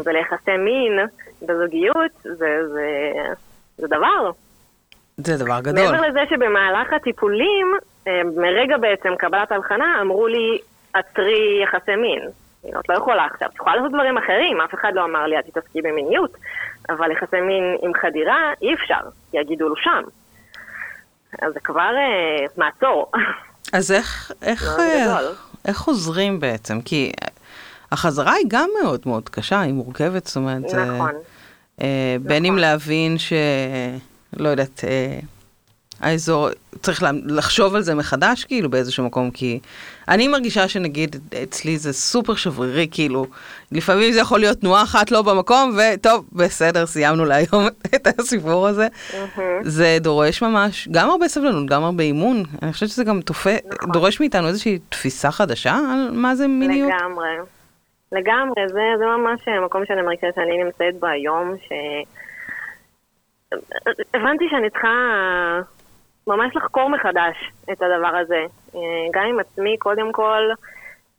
וליחסי 0.06 0.58
מין 0.58 1.00
בזוגיות, 1.42 2.12
זה, 2.24 2.68
זה, 2.68 3.12
זה 3.78 3.88
דבר. 3.88 4.32
זה 5.18 5.38
דבר 5.38 5.60
גדול. 5.62 5.92
מעבר 5.92 6.08
לזה 6.08 6.20
שבמהלך 6.30 6.94
הטיפולים, 6.94 7.68
אה, 8.08 8.22
מרגע 8.36 8.78
בעצם 8.78 9.16
קבלת 9.18 9.52
ההבחנה, 9.52 10.02
אמרו 10.02 10.28
לי, 10.28 10.60
עצרי 10.94 11.64
יחסי 11.64 11.96
מין. 11.96 12.22
את 12.80 12.90
לא 12.90 12.96
יכולה 12.96 13.26
עכשיו, 13.26 13.50
את 13.50 13.56
יכולה 13.56 13.76
לעשות 13.76 13.92
דברים 13.92 14.18
אחרים, 14.18 14.62
אף 14.62 14.74
אחד 14.74 14.92
לא 14.94 15.06
אמר 15.06 15.26
לי, 15.26 15.40
את 15.40 15.46
תתעסקי 15.46 15.82
במיניות, 15.82 16.32
אבל 16.90 17.12
יחסי 17.12 17.42
מין 17.42 17.78
עם 17.82 17.92
חדירה, 18.02 18.52
אי 18.62 18.74
אפשר, 18.74 19.10
כי 19.32 19.40
הגידול 19.40 19.70
הוא 19.70 19.78
שם. 19.78 20.02
אז 21.42 21.54
זה 21.54 21.60
כבר 21.60 21.92
אה, 21.98 22.46
מעצור. 22.58 23.12
אז 23.74 23.92
איך, 23.92 24.32
איך, 24.42 24.80
אה, 24.80 25.06
גדול. 25.06 25.34
איך 25.68 25.78
חוזרים 25.78 26.40
בעצם? 26.40 26.82
כי 26.82 27.12
החזרה 27.92 28.34
היא 28.34 28.46
גם 28.48 28.70
מאוד 28.84 29.02
מאוד 29.06 29.30
קשה, 29.30 29.62
היא 29.62 29.74
מורכבת, 29.74 30.28
זאת 30.28 30.36
אומרת, 30.36 30.64
נכון. 30.64 31.12
אה, 31.82 32.16
בין 32.22 32.46
אם 32.46 32.52
נכון. 32.52 32.62
להבין 32.62 33.18
ש... 33.18 33.34
לא 34.36 34.50
יודעת, 34.50 34.84
אה, 34.84 35.20
האזור, 36.02 36.50
צריך 36.82 37.04
לחשוב 37.26 37.76
על 37.76 37.82
זה 37.82 37.96
מחדש, 37.96 38.44
כאילו, 38.44 38.70
באיזשהו 38.70 39.06
מקום, 39.06 39.32
כי 39.32 39.60
אני 40.08 40.28
מרגישה 40.28 40.68
שנגיד, 40.68 41.16
אצלי 41.44 41.78
זה 41.78 41.94
סופר 41.94 42.36
שברירי, 42.36 42.88
כאילו, 42.92 43.26
לפעמים 43.72 44.12
זה 44.12 44.20
יכול 44.20 44.40
להיות 44.40 44.58
תנועה 44.60 44.84
אחת 44.84 45.12
לא 45.12 45.22
במקום, 45.22 45.78
וטוב, 45.78 46.26
בסדר, 46.34 46.86
סיימנו 46.86 47.26
להיום 47.26 47.68
את 47.96 48.20
הסיפור 48.20 48.68
הזה. 48.68 48.88
מהמם. 49.14 49.64
זה 49.64 49.98
דורש 50.02 50.42
ממש 50.42 50.88
גם 50.92 51.10
הרבה 51.10 51.28
סבלנות, 51.28 51.66
גם 51.66 51.84
הרבה 51.84 52.04
אימון. 52.04 52.44
אני 52.62 52.74
חושבת 52.74 52.90
שזה 52.90 53.04
גם 53.04 53.22
תופ... 53.22 53.48
נכון. 53.48 53.92
דורש 53.92 54.20
מאיתנו 54.20 54.48
איזושהי 54.48 54.80
תפיסה 54.90 55.32
חדשה 55.32 55.74
על 55.74 56.10
מה 56.12 56.36
זה 56.36 56.48
מיניות. 56.48 56.92
לגמרי. 57.00 57.30
לגמרי, 58.12 58.68
זה, 58.68 58.82
זה 58.98 59.06
ממש 59.06 59.40
מקום 59.66 59.82
שאני 59.88 60.02
מרגישה 60.02 60.28
שאני 60.36 60.64
נמצאת 60.64 61.00
בו 61.00 61.08
היום, 61.08 61.56
ש... 61.68 61.72
הבנתי 64.14 64.46
שאני 64.50 64.70
צריכה 64.70 64.90
ממש 66.28 66.56
לחקור 66.56 66.90
מחדש 66.90 67.36
את 67.72 67.82
הדבר 67.82 68.18
הזה. 68.18 68.46
אה, 68.76 68.80
גם 69.14 69.24
עם 69.26 69.40
עצמי 69.40 69.78
קודם 69.78 70.12
כל, 70.12 70.42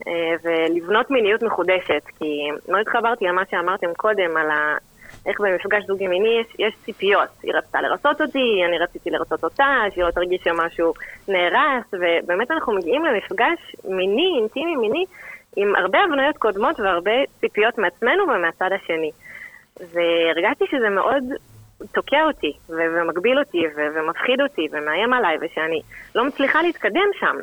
אה, 0.07 0.35
ולבנות 0.43 1.11
מיניות 1.11 1.43
מחודשת, 1.43 2.03
כי 2.19 2.49
לא 2.69 2.79
התחברתי 2.79 3.25
למה 3.25 3.43
שאמרתם 3.51 3.95
קודם, 3.95 4.37
על 4.37 4.51
ה... 4.51 4.77
איך 5.27 5.41
במפגש 5.41 5.85
זוגי 5.87 6.07
מיני 6.07 6.41
יש, 6.41 6.47
יש 6.59 6.75
ציפיות. 6.85 7.29
היא 7.43 7.55
רצתה 7.55 7.81
לרצות 7.81 8.21
אותי, 8.21 8.63
אני 8.69 8.79
רציתי 8.79 9.11
לרצות 9.11 9.45
אותה, 9.45 9.83
שהיא 9.95 10.05
לא 10.05 10.11
תרגיש 10.11 10.41
שמשהו 10.45 10.93
נהרס, 11.29 11.85
ובאמת 11.93 12.51
אנחנו 12.51 12.75
מגיעים 12.75 13.05
למפגש 13.05 13.77
מיני, 13.85 14.39
אינטימי 14.41 14.77
מיני, 14.77 15.05
עם 15.57 15.77
הרבה 15.77 15.99
הבניות 16.05 16.39
קודמות 16.39 16.81
והרבה 16.81 17.13
ציפיות 17.41 17.79
מעצמנו 17.79 18.25
ומהצד 18.25 18.71
השני. 18.73 19.11
והרגשתי 19.81 20.65
שזה 20.71 20.89
מאוד 20.89 21.25
תוקע 21.93 22.25
אותי, 22.25 22.53
ומגביל 22.69 23.39
אותי, 23.39 23.63
ומפחיד 23.77 24.41
אותי, 24.41 24.69
ומאיים 24.73 25.13
עליי, 25.13 25.37
ושאני 25.41 25.81
לא 26.15 26.25
מצליחה 26.25 26.63
להתקדם 26.63 27.09
שם. 27.21 27.37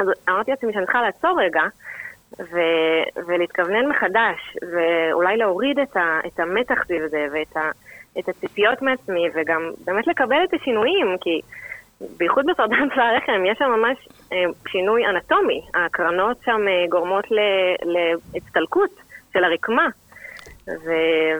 אז 0.00 0.06
אמרתי 0.28 0.50
לעצמי 0.50 0.72
שאני 0.72 0.84
צריכה 0.84 1.02
לעצור 1.02 1.40
רגע, 1.42 1.62
ו- 2.40 3.24
ולהתכוונן 3.26 3.88
מחדש, 3.88 4.56
ואולי 4.72 5.36
להוריד 5.36 5.78
את, 5.78 5.96
ה- 5.96 6.20
את 6.26 6.40
המתח 6.40 6.84
סביב 6.84 7.06
זה, 7.06 7.26
ואת 7.32 7.56
ה- 7.56 7.70
את 8.18 8.28
הציפיות 8.28 8.82
מעצמי, 8.82 9.28
וגם 9.34 9.70
באמת 9.84 10.06
לקבל 10.06 10.44
את 10.44 10.54
השינויים, 10.54 11.16
כי 11.20 11.40
בייחוד 12.16 12.44
בסרטן 12.46 12.88
צלע 12.94 13.04
הרחם 13.08 13.46
יש 13.46 13.58
שם 13.58 13.70
ממש 13.70 14.08
אה, 14.32 14.44
שינוי 14.68 15.06
אנטומי. 15.06 15.60
ההקרנות 15.74 16.36
שם 16.44 16.60
אה, 16.68 16.84
גורמות 16.88 17.24
ל- 17.30 17.92
להצטלקות 18.34 18.90
של 19.32 19.44
הרקמה. 19.44 19.86
ו- 20.68 20.72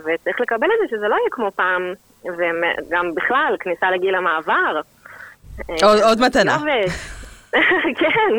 וצריך 0.05 0.41
לקבל 0.41 0.67
את 0.67 0.91
זה 0.91 0.97
שזה 0.97 1.09
לא 1.09 1.15
יהיה 1.15 1.29
כמו 1.31 1.51
פעם, 1.57 1.83
וגם 2.25 3.15
בכלל, 3.15 3.57
כניסה 3.61 3.91
לגיל 3.91 4.15
המעבר. 4.15 4.81
אה, 5.71 5.75
עוד- 5.83 6.01
עוד 6.03 6.21
מתנה. 6.21 6.57
לא. 6.67 6.73
כן. 8.01 8.33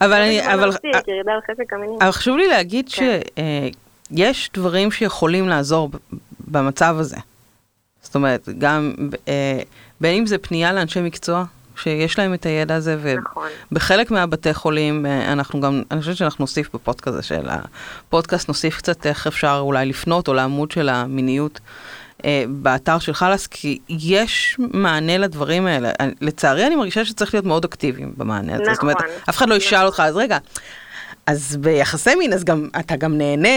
אבל 0.00 0.12
אני, 0.20 0.54
אבל, 0.54 0.70
המינים. 1.72 1.96
אבל 2.02 2.10
חשוב 2.10 2.36
לי 2.36 2.48
להגיד 2.48 2.88
כן. 2.92 3.18
שיש 4.20 4.50
דברים 4.54 4.90
שיכולים 4.90 5.48
לעזור 5.48 5.90
במצב 6.48 6.96
הזה. 6.98 7.16
זאת 8.02 8.14
אומרת, 8.14 8.48
גם, 8.58 8.94
אה, 9.28 9.60
בין 10.00 10.14
אם 10.14 10.26
זה 10.26 10.38
פנייה 10.38 10.72
לאנשי 10.72 11.00
מקצוע, 11.00 11.44
שיש 11.82 12.18
להם 12.18 12.34
את 12.34 12.46
הידע 12.46 12.74
הזה, 12.74 13.16
נכון. 13.24 13.48
ובחלק 13.72 14.10
מהבתי 14.10 14.54
חולים, 14.54 15.06
אה, 15.06 15.32
אנחנו 15.32 15.60
גם, 15.60 15.82
אני 15.90 16.00
חושבת 16.00 16.16
שאנחנו 16.16 16.42
נוסיף 16.42 16.74
בפודקאסט 16.74 17.08
הזה 17.16 17.22
של 17.22 17.48
הפודקאסט, 17.48 18.48
נוסיף 18.48 18.76
קצת 18.76 19.06
איך 19.06 19.26
אפשר 19.26 19.58
אולי 19.60 19.86
לפנות, 19.86 20.28
או 20.28 20.34
לעמוד 20.34 20.70
של 20.70 20.88
המיניות. 20.88 21.60
אה, 22.24 22.44
באתר 22.48 22.98
של 22.98 23.14
חלאס, 23.14 23.46
כי 23.46 23.78
יש 23.88 24.56
מענה 24.58 25.18
לדברים 25.18 25.66
האלה. 25.66 25.90
לצערי 26.20 26.66
אני 26.66 26.76
מרגישה 26.76 27.04
שצריך 27.04 27.34
להיות 27.34 27.46
מאוד 27.46 27.64
אקטיביים 27.64 28.12
במענה 28.16 28.54
הזה. 28.54 28.74
זאת 28.74 28.82
אומרת, 28.82 28.96
נכון. 28.96 29.10
אף 29.28 29.36
אחד 29.36 29.48
לא 29.48 29.54
ישאל 29.54 29.86
אותך, 29.86 30.02
אז 30.06 30.16
רגע, 30.16 30.38
אז 31.26 31.56
ביחסי 31.60 32.14
מין, 32.14 32.32
אז 32.32 32.44
גם, 32.44 32.68
אתה 32.80 32.96
גם 32.96 33.18
נהנה, 33.18 33.48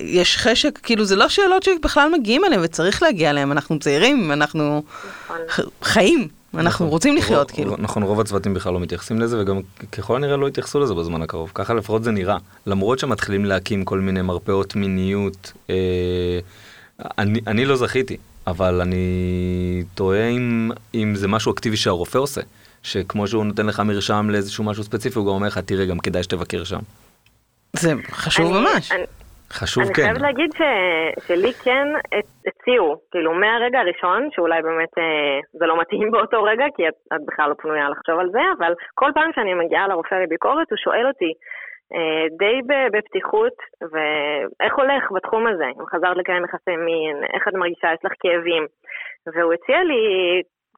יש 0.00 0.36
חשק, 0.36 0.78
כאילו 0.82 1.04
זה 1.04 1.16
לא 1.16 1.28
שאלות 1.28 1.62
שבכלל 1.62 2.08
מגיעים 2.12 2.44
אליהם 2.44 2.60
וצריך 2.64 3.02
להגיע 3.02 3.30
אליהם, 3.30 3.52
אנחנו 3.52 3.78
צעירים, 3.78 4.32
אנחנו 4.32 4.82
נכון. 5.24 5.36
חיים, 5.82 6.28
אנחנו 6.54 6.68
נכון. 6.68 6.86
רוצים 6.88 7.16
לחיות, 7.16 7.50
רוב- 7.50 7.56
כאילו. 7.56 7.76
נכון, 7.78 8.02
רוב 8.02 8.20
הצוותים 8.20 8.54
בכלל 8.54 8.72
לא 8.72 8.80
מתייחסים 8.80 9.20
לזה, 9.20 9.40
וגם 9.42 9.60
ככל 9.92 10.16
הנראה 10.16 10.36
לא 10.36 10.48
יתייחסו 10.48 10.80
לזה 10.80 10.94
בזמן 10.94 11.22
הקרוב. 11.22 11.50
ככה 11.54 11.74
לפחות 11.74 12.04
זה 12.04 12.10
נראה. 12.10 12.36
למרות 12.66 12.98
שמתחילים 12.98 13.44
להקים 13.44 13.84
כל 13.84 14.00
מיני 14.00 14.22
מרפאות 14.22 14.76
מיניות, 14.76 15.52
אה, 15.70 16.38
אני, 17.18 17.40
אני 17.46 17.64
לא 17.64 17.76
זכיתי, 17.76 18.16
אבל 18.46 18.80
אני 18.80 19.04
תוהה 19.94 20.28
אם, 20.28 20.70
אם 20.94 21.14
זה 21.16 21.28
משהו 21.28 21.52
אקטיבי 21.52 21.76
שהרופא 21.76 22.18
עושה. 22.18 22.40
שכמו 22.82 23.26
שהוא 23.26 23.44
נותן 23.44 23.66
לך 23.66 23.80
מרשם 23.80 24.26
לאיזשהו 24.30 24.64
משהו 24.64 24.84
ספציפי, 24.84 25.18
הוא 25.18 25.26
גם 25.26 25.32
אומר 25.32 25.46
לך, 25.46 25.58
תראה, 25.58 25.86
גם 25.86 25.98
כדאי 25.98 26.22
שתבקר 26.22 26.64
שם. 26.64 26.78
זה 27.76 27.92
חשוב 28.12 28.54
אני- 28.54 28.64
ממש. 28.74 28.90
אני- 29.50 29.58
חשוב 29.58 29.84
אני 29.84 29.94
כן. 29.94 30.02
חייבת 30.02 30.20
להגיד 30.20 30.50
ש... 30.52 30.60
שלי 31.26 31.52
כן 31.64 31.86
הצ- 32.18 32.42
הציעו, 32.48 32.96
כאילו 33.10 33.32
מהרגע 33.34 33.78
הראשון, 33.80 34.28
שאולי 34.34 34.62
באמת 34.62 34.98
אה, 34.98 35.38
זה 35.52 35.66
לא 35.66 35.80
מתאים 35.80 36.10
באותו 36.12 36.42
רגע, 36.42 36.64
כי 36.76 36.88
את, 36.88 36.94
את 37.14 37.20
בכלל 37.26 37.48
לא 37.50 37.54
פנויה 37.54 37.88
לחשוב 37.88 38.18
על 38.20 38.28
זה, 38.32 38.40
אבל 38.58 38.72
כל 38.94 39.10
פעם 39.14 39.30
שאני 39.34 39.54
מגיעה 39.54 39.88
לרופא 39.88 40.14
לביקורת, 40.14 40.70
הוא 40.70 40.76
שואל 40.84 41.06
אותי 41.06 41.32
אה, 41.94 42.24
די 42.38 42.56
בפתיחות, 42.92 43.56
ואיך 43.92 44.74
הולך 44.76 45.02
בתחום 45.14 45.46
הזה? 45.46 45.64
אם 45.80 45.86
חזרת 45.92 46.16
לקיים 46.16 46.44
יחסי 46.44 46.76
מין, 46.76 47.16
איך 47.34 47.48
את 47.48 47.54
מרגישה, 47.54 47.88
יש 47.92 48.02
לך 48.04 48.12
כאבים? 48.22 48.64
והוא 49.34 49.52
הציע 49.52 49.78
לי 49.90 50.02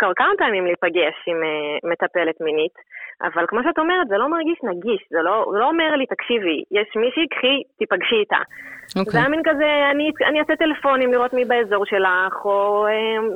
כבר 0.02 0.14
כמה 0.16 0.32
פעמים 0.38 0.64
להיפגש 0.66 1.16
עם 1.26 1.42
אה, 1.42 1.90
מטפלת 1.90 2.40
מינית, 2.40 2.76
אבל 3.22 3.44
כמו 3.48 3.60
שאת 3.62 3.78
אומרת, 3.78 4.08
זה 4.08 4.16
לא 4.18 4.28
מרגיש 4.28 4.58
נגיש, 4.62 5.02
זה 5.10 5.22
לא, 5.22 5.42
הוא 5.44 5.54
לא 5.54 5.68
אומר 5.68 5.96
לי, 5.96 6.06
תקשיבי, 6.06 6.64
יש 6.70 6.88
מישהי, 6.96 7.28
קחי, 7.28 7.62
תיפגשי 7.78 8.14
איתה. 8.14 8.42
זה 8.86 9.00
אוקיי. 9.00 9.20
היה 9.20 9.28
מין 9.28 9.42
כזה, 9.44 9.68
אני, 9.90 10.10
אני 10.28 10.40
אעשה 10.40 10.56
טלפונים 10.56 11.12
לראות 11.12 11.32
מי 11.32 11.44
באזור 11.44 11.84
שלך, 11.86 12.34
או... 12.44 12.86
אמ, 12.88 13.28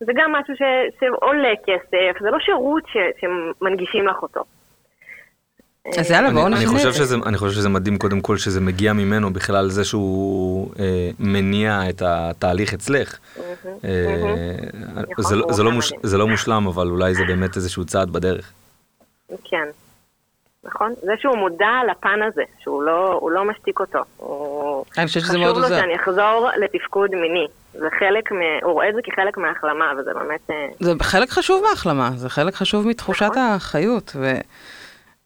זה 0.00 0.12
גם 0.14 0.32
משהו 0.32 0.54
ש, 0.56 0.62
שעולה 1.00 1.52
כסף, 1.66 2.20
זה 2.20 2.30
לא 2.30 2.38
שירות 2.40 2.82
ש, 2.86 2.96
שמנגישים 3.20 4.06
לך 4.06 4.22
אותו. 4.22 4.44
אז 5.98 6.10
יאללה, 6.10 6.30
בואו 6.30 6.46
אני, 6.46 6.56
אני, 6.56 6.66
חושב. 6.66 6.92
שזה, 6.92 7.16
אני 7.26 7.38
חושב 7.38 7.54
שזה 7.54 7.68
מדהים 7.68 7.98
קודם 7.98 8.20
כל 8.20 8.36
שזה 8.36 8.60
מגיע 8.60 8.92
ממנו 8.92 9.32
בכלל 9.32 9.68
זה 9.68 9.84
שהוא 9.84 10.70
אה, 10.78 11.10
מניע 11.18 11.80
את 11.88 12.02
התהליך 12.06 12.74
אצלך. 12.74 13.18
אה, 13.84 13.90
זה, 15.18 15.36
לא- 15.36 15.46
לא 15.58 16.18
לא 16.18 16.26
מושלם 16.26 16.66
אבל 16.66 16.88
אולי 16.88 17.14
זה 17.14 17.22
באמת 17.24 17.56
איזשהו 17.56 17.84
צעד 17.84 18.10
בדרך. 18.10 18.52
כן. 19.44 19.68
נכון? 20.64 20.94
זה 21.02 21.12
שהוא 21.20 21.36
מודע 21.36 21.80
לפן 21.90 22.22
הזה, 22.28 22.42
שהוא 22.58 22.82
לא, 22.82 23.28
לא 23.32 23.44
משתיק 23.44 23.80
אותו. 23.80 23.98
הוא... 24.16 24.84
אני 24.98 25.06
חושבת 25.06 25.22
שזה 25.22 25.38
מאוד 25.38 25.50
חשוב 25.50 25.62
לו 25.62 25.68
עוזר. 25.68 25.80
שאני 25.80 25.96
אחזור 25.96 26.48
לתפקוד 26.56 27.10
מיני. 27.14 27.46
זה 27.72 27.88
חלק, 27.98 28.32
מ... 28.32 28.36
הוא 28.62 28.72
רואה 28.72 28.88
את 28.88 28.94
זה 28.94 29.00
כחלק 29.04 29.38
מההחלמה, 29.38 29.92
וזה 29.98 30.10
באמת... 30.14 30.50
אה, 30.50 30.66
זה 30.80 30.92
חלק 31.02 31.30
חשוב 31.30 31.62
מההחלמה, 31.68 32.10
זה 32.16 32.28
חלק 32.28 32.54
חשוב 32.54 32.86
מתחושת 32.86 33.22
נכון. 33.22 33.42
החיות. 33.42 34.12
ו... 34.16 34.32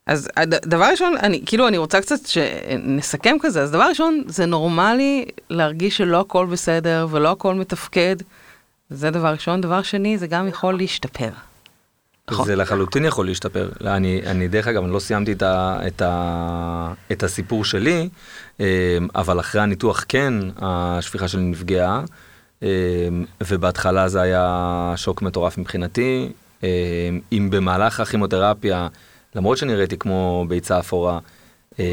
אז 0.06 0.28
דבר 0.64 0.84
ראשון, 0.84 1.16
אני, 1.22 1.42
כאילו, 1.46 1.68
אני 1.68 1.78
רוצה 1.78 2.00
קצת 2.00 2.26
שנסכם 2.26 3.36
כזה, 3.40 3.62
אז 3.62 3.70
דבר 3.70 3.88
ראשון, 3.88 4.24
זה 4.26 4.46
נורמלי 4.46 5.24
להרגיש 5.50 5.96
שלא 5.96 6.20
הכל 6.20 6.46
בסדר 6.46 7.06
ולא 7.10 7.30
הכל 7.30 7.54
מתפקד. 7.54 8.16
זה 8.90 9.10
דבר 9.10 9.28
ראשון. 9.32 9.60
דבר 9.60 9.82
שני, 9.82 10.18
זה 10.18 10.26
גם 10.26 10.48
יכול 10.48 10.76
להשתפר. 10.76 11.30
נכון. 12.30 12.46
זה 12.46 12.56
לחלוטין 12.56 13.04
יכול 13.04 13.26
להשתפר. 13.26 13.68
לא, 13.80 13.96
אני, 13.96 14.22
אני 14.26 14.48
דרך 14.48 14.68
אגב, 14.68 14.84
אני 14.84 14.92
לא 14.92 14.98
סיימתי 14.98 15.32
את, 15.32 15.42
ה, 15.42 15.78
את, 15.86 16.02
ה, 16.02 16.92
את 17.12 17.22
הסיפור 17.22 17.64
שלי, 17.64 18.08
אה, 18.60 18.98
אבל 19.14 19.40
אחרי 19.40 19.60
הניתוח 19.60 20.04
כן, 20.08 20.34
השפיכה 20.58 21.28
שלי 21.28 21.42
נפגעה, 21.42 22.02
אה, 22.62 22.68
ובהתחלה 23.46 24.08
זה 24.08 24.20
היה 24.20 24.92
שוק 24.96 25.22
מטורף 25.22 25.58
מבחינתי. 25.58 26.32
אה, 26.64 26.68
אם 27.32 27.48
במהלך 27.50 28.00
הכימותרפיה, 28.00 28.88
למרות 29.34 29.58
שנראיתי 29.58 29.96
כמו 29.98 30.44
ביצה 30.48 30.78
אפורה, 30.78 31.18
אה, 31.78 31.84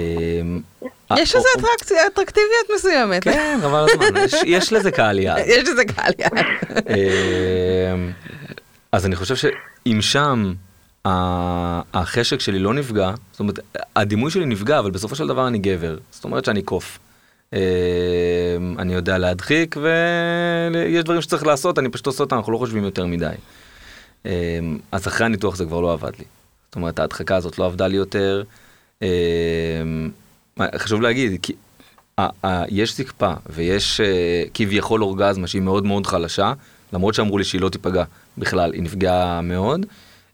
יש 1.17 1.35
אה, 1.35 1.41
או- 1.41 1.45
אטרקציה- 1.59 2.07
אטרקטיביות 2.13 2.67
מסוימת. 2.75 3.23
כן, 3.23 3.59
חבל 3.61 3.85
הזמן, 3.91 4.21
יש, 4.45 4.73
לזה 4.73 4.91
קהל 4.91 5.19
יעד. 5.19 5.43
יש 5.55 5.69
לזה 5.69 5.85
קהל 5.85 6.11
יעד. 6.19 6.45
אמ, 6.89 8.11
אז 8.91 9.05
אני 9.05 9.15
חושב 9.15 9.35
שאם 9.35 9.97
שם 10.01 10.53
החשק 11.93 12.39
שלי 12.39 12.59
לא 12.59 12.73
נפגע, 12.73 13.11
זאת 13.31 13.39
אומרת, 13.39 13.59
הדימוי 13.95 14.31
שלי 14.31 14.45
נפגע, 14.45 14.79
אבל 14.79 14.91
בסופו 14.91 15.15
של 15.15 15.27
דבר 15.27 15.47
אני 15.47 15.57
גבר. 15.57 15.97
זאת 16.11 16.23
אומרת 16.23 16.45
שאני 16.45 16.61
קוף. 16.61 16.99
אני 18.79 18.93
יודע 18.93 19.17
להדחיק, 19.17 19.75
ויש 19.81 21.03
דברים 21.03 21.21
שצריך 21.21 21.45
לעשות, 21.45 21.79
אני 21.79 21.89
פשוט 21.89 22.07
עושה 22.07 22.23
אותם, 22.23 22.35
אנחנו 22.37 22.51
לא 22.53 22.57
חושבים 22.57 22.83
יותר 22.83 23.05
מדי. 23.05 23.29
אז 24.91 25.07
אחרי 25.07 25.25
הניתוח 25.25 25.55
זה 25.55 25.65
כבר 25.65 25.81
לא 25.81 25.93
עבד 25.93 26.11
לי. 26.19 26.25
זאת 26.71 26.75
אומרת, 26.75 26.99
ההדחקה 26.99 27.35
הזאת 27.35 27.59
לא 27.59 27.65
עבדה 27.65 27.87
לי 27.87 27.97
יותר. 27.97 28.43
אמ, 29.01 29.07
חשוב 30.75 31.01
להגיד, 31.01 31.39
כי 31.41 31.53
יש 32.69 32.97
זקפה 32.97 33.33
ויש 33.49 34.01
אה, 34.01 34.43
כביכול 34.53 35.03
אורגזמה 35.03 35.47
שהיא 35.47 35.61
מאוד 35.61 35.85
מאוד 35.85 36.07
חלשה, 36.07 36.53
למרות 36.93 37.13
שאמרו 37.13 37.37
לי 37.37 37.43
שהיא 37.43 37.61
לא 37.61 37.69
תיפגע 37.69 38.03
בכלל, 38.37 38.73
היא 38.73 38.83
נפגעה 38.83 39.41
מאוד, 39.41 39.85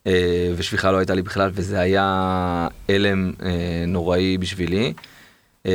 אה, 0.07 0.51
ושפיכה 0.55 0.91
לא 0.91 0.97
הייתה 0.97 1.13
לי 1.13 1.21
בכלל, 1.21 1.49
וזה 1.53 1.79
היה 1.79 2.67
הלם 2.89 3.31
אה, 3.41 3.83
נוראי 3.87 4.37
בשבילי. 4.37 4.93
אה, 5.65 5.71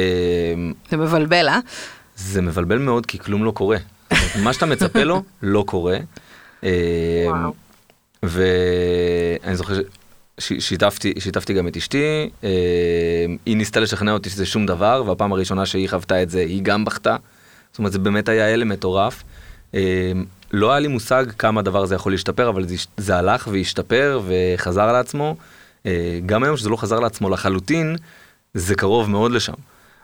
זה 0.91 0.97
מבלבל, 0.97 1.49
אה? 1.49 1.59
זה 2.17 2.43
מבלבל 2.43 2.79
מאוד 2.79 3.07
כי 3.07 3.19
כלום 3.19 3.45
לא 3.45 3.51
קורה. 3.51 3.77
מה 4.43 4.53
שאתה 4.53 4.67
מצפה 4.67 5.05
לו, 5.05 5.23
לא 5.43 5.65
קורה. 5.67 5.99
וואו. 6.63 7.55
ואני 8.23 9.57
זוכר 9.57 9.75
ששיתפתי 10.39 11.13
שיתפתי 11.19 11.55
גם 11.55 11.69
את 11.69 11.77
אשתי, 11.77 12.31
אה, 12.45 12.51
היא 13.47 13.57
ניסתה 13.57 13.81
לשכנע 13.81 14.13
אותי 14.13 14.31
שזה 14.31 14.47
שום 14.47 14.67
דבר, 14.67 15.03
והפעם 15.07 15.33
הראשונה 15.33 15.67
שהיא 15.67 15.89
חוותה 15.89 16.23
את 16.23 16.31
זה 16.31 16.41
היא 16.41 16.63
גם 16.63 16.85
בכתה. 16.85 17.17
זאת 17.73 17.79
אומרת 17.79 17.93
זה 17.93 17.99
באמת 17.99 18.29
היה 18.29 18.53
הלם 18.53 18.69
מטורף. 18.69 19.23
אה, 19.75 20.13
לא 20.53 20.71
היה 20.71 20.81
לי 20.81 20.89
מושג 20.89 21.27
כמה 21.39 21.61
הדבר 21.61 21.83
הזה 21.83 21.95
יכול 21.95 22.13
להשתפר, 22.13 22.49
אבל 22.49 22.69
זה, 22.69 22.75
זה 22.97 23.17
הלך 23.17 23.49
והשתפר 23.53 24.21
וחזר 24.27 24.83
על 24.83 24.97
עצמו. 24.97 25.37
אה, 25.87 26.21
גם 26.27 26.45
היום 26.45 26.57
שזה 26.57 26.69
לא 26.69 26.77
חזר 26.77 27.01
לעצמו 27.01 27.31
לחלוטין, 27.31 27.97
זה 28.55 28.75
קרוב 28.75 29.11
מאוד 29.11 29.33
לשם. 29.33 29.53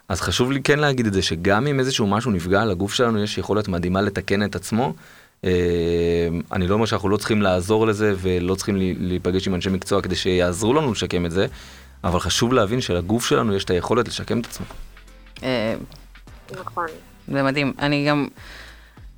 אז 0.09 0.21
חשוב 0.21 0.53
לי 0.53 0.63
כן 0.63 0.79
להגיד 0.79 1.07
את 1.07 1.13
זה, 1.13 1.23
שגם 1.23 1.67
אם 1.67 1.81
איזשהו 1.81 2.07
משהו 2.07 2.31
נפגע, 2.31 2.65
לגוף 2.65 2.95
שלנו 2.95 3.23
יש 3.23 3.39
יכולת 3.39 3.69
מדהימה 3.69 4.03
לתקן 4.03 4.43
את 4.43 4.57
עצמו. 4.57 4.95
אה, 5.45 5.51
אני 6.53 6.67
לא 6.67 6.75
אומר 6.75 6.87
שאנחנו 6.87 7.09
לא 7.09 7.17
צריכים 7.17 7.43
לעזור 7.43 7.87
לזה 7.87 8.15
ולא 8.19 8.55
צריכים 8.55 8.77
להיפגש 8.99 9.49
עם 9.49 9.55
אנשי 9.55 9.71
מקצוע 9.71 10.03
כדי 10.03 10.17
שיעזרו 10.17 10.75
לנו 10.75 10.93
לשקם 10.93 11.27
את 11.27 11.31
זה, 11.31 11.47
אבל 12.05 12.21
חשוב 12.21 12.53
להבין 12.53 12.81
שלגוף 12.81 13.27
שלנו 13.27 13.55
יש 13.55 13.65
את 13.65 13.71
היכולת 13.71 14.09
לשקם 14.09 14.41
את 14.41 14.47
עצמו. 14.47 14.67
אה, 15.43 15.75
נכון. 16.61 16.87
זה 17.29 17.43
מדהים. 17.43 17.73
אני 17.79 18.07
גם, 18.09 18.29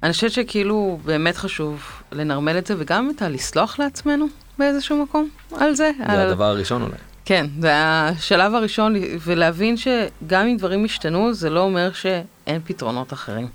אני 0.02 0.12
חושבת 0.12 0.32
שכאילו 0.32 0.98
באמת 1.04 1.36
חשוב 1.36 1.82
לנרמל 2.12 2.58
את 2.58 2.66
זה, 2.66 2.74
וגם 2.78 3.10
את 3.16 3.22
הלסלוח 3.22 3.78
לעצמנו 3.78 4.26
באיזשהו 4.58 5.02
מקום 5.02 5.28
על 5.56 5.74
זה. 5.74 5.90
זה 5.98 6.12
על... 6.12 6.20
הדבר 6.20 6.44
הראשון 6.44 6.82
אולי. 6.82 6.96
כן, 7.24 7.46
זה 7.60 7.70
השלב 7.74 8.54
הראשון, 8.54 8.94
ולהבין 9.20 9.76
שגם 9.76 10.46
אם 10.46 10.56
דברים 10.56 10.84
השתנו, 10.84 11.34
זה 11.34 11.50
לא 11.50 11.60
אומר 11.60 11.92
שאין 11.92 12.60
פתרונות 12.64 13.12
אחרים. 13.12 13.48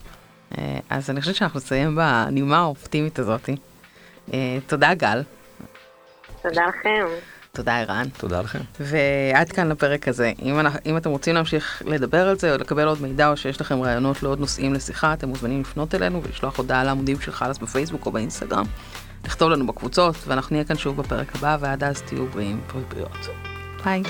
אה, 0.58 0.80
אז 0.90 1.10
אני 1.10 1.22
חושבת 1.22 1.36
שאנחנו 1.36 1.60
נסיים 1.60 1.96
בנימה 1.96 2.58
האופטימית 2.58 3.20
הזאת. 3.20 3.50
אה, 4.34 4.58
תודה 4.68 4.94
גל, 4.94 5.24
תודה 6.42 6.66
לכם. 6.66 7.06
תודה 7.52 7.80
ערן. 7.80 8.08
תודה 8.18 8.42
לכם. 8.42 8.60
ועד 8.80 9.52
כאן 9.52 9.70
לפרק 9.70 10.08
הזה. 10.08 10.32
אם, 10.42 10.60
אנחנו, 10.60 10.80
אם 10.86 10.98
אתם 10.98 11.10
רוצים 11.10 11.36
להמשיך 11.36 11.82
לדבר 11.86 12.30
על 12.30 12.38
זה 12.38 12.54
או 12.54 12.58
לקבל 12.58 12.88
עוד 12.88 13.02
מידע 13.02 13.30
או 13.30 13.38
שיש 13.38 13.62
לכם 13.62 13.82
רעיונות 13.82 14.24
לעוד 14.24 14.40
נושאים 14.40 14.74
לשיחה, 14.74 15.14
אתם 15.14 15.30
מוזמנים 15.30 15.62
לפנות 15.62 15.96
אלינו 15.96 16.24
ולשלוח 16.24 16.58
הודעה 16.58 16.84
לעמודים 16.84 17.20
של 17.22 17.32
חלאס 17.32 17.58
בפייסבוק 17.58 18.06
או 18.06 18.12
באינסטגרם. 18.12 18.66
לכתוב 19.26 19.50
לנו 19.50 19.68
בקבוצות, 19.68 20.16
ואנחנו 20.28 20.54
נהיה 20.54 20.66
כאן 20.66 20.78
שוב 20.78 20.98
בפרק 21.02 21.36
הבא, 21.36 21.58
ועד 21.60 21.84
אז 21.84 22.02
תהיו 22.02 22.26
בריאים 22.26 22.62
ובריאות. 22.76 23.28
ביי. 23.86 24.04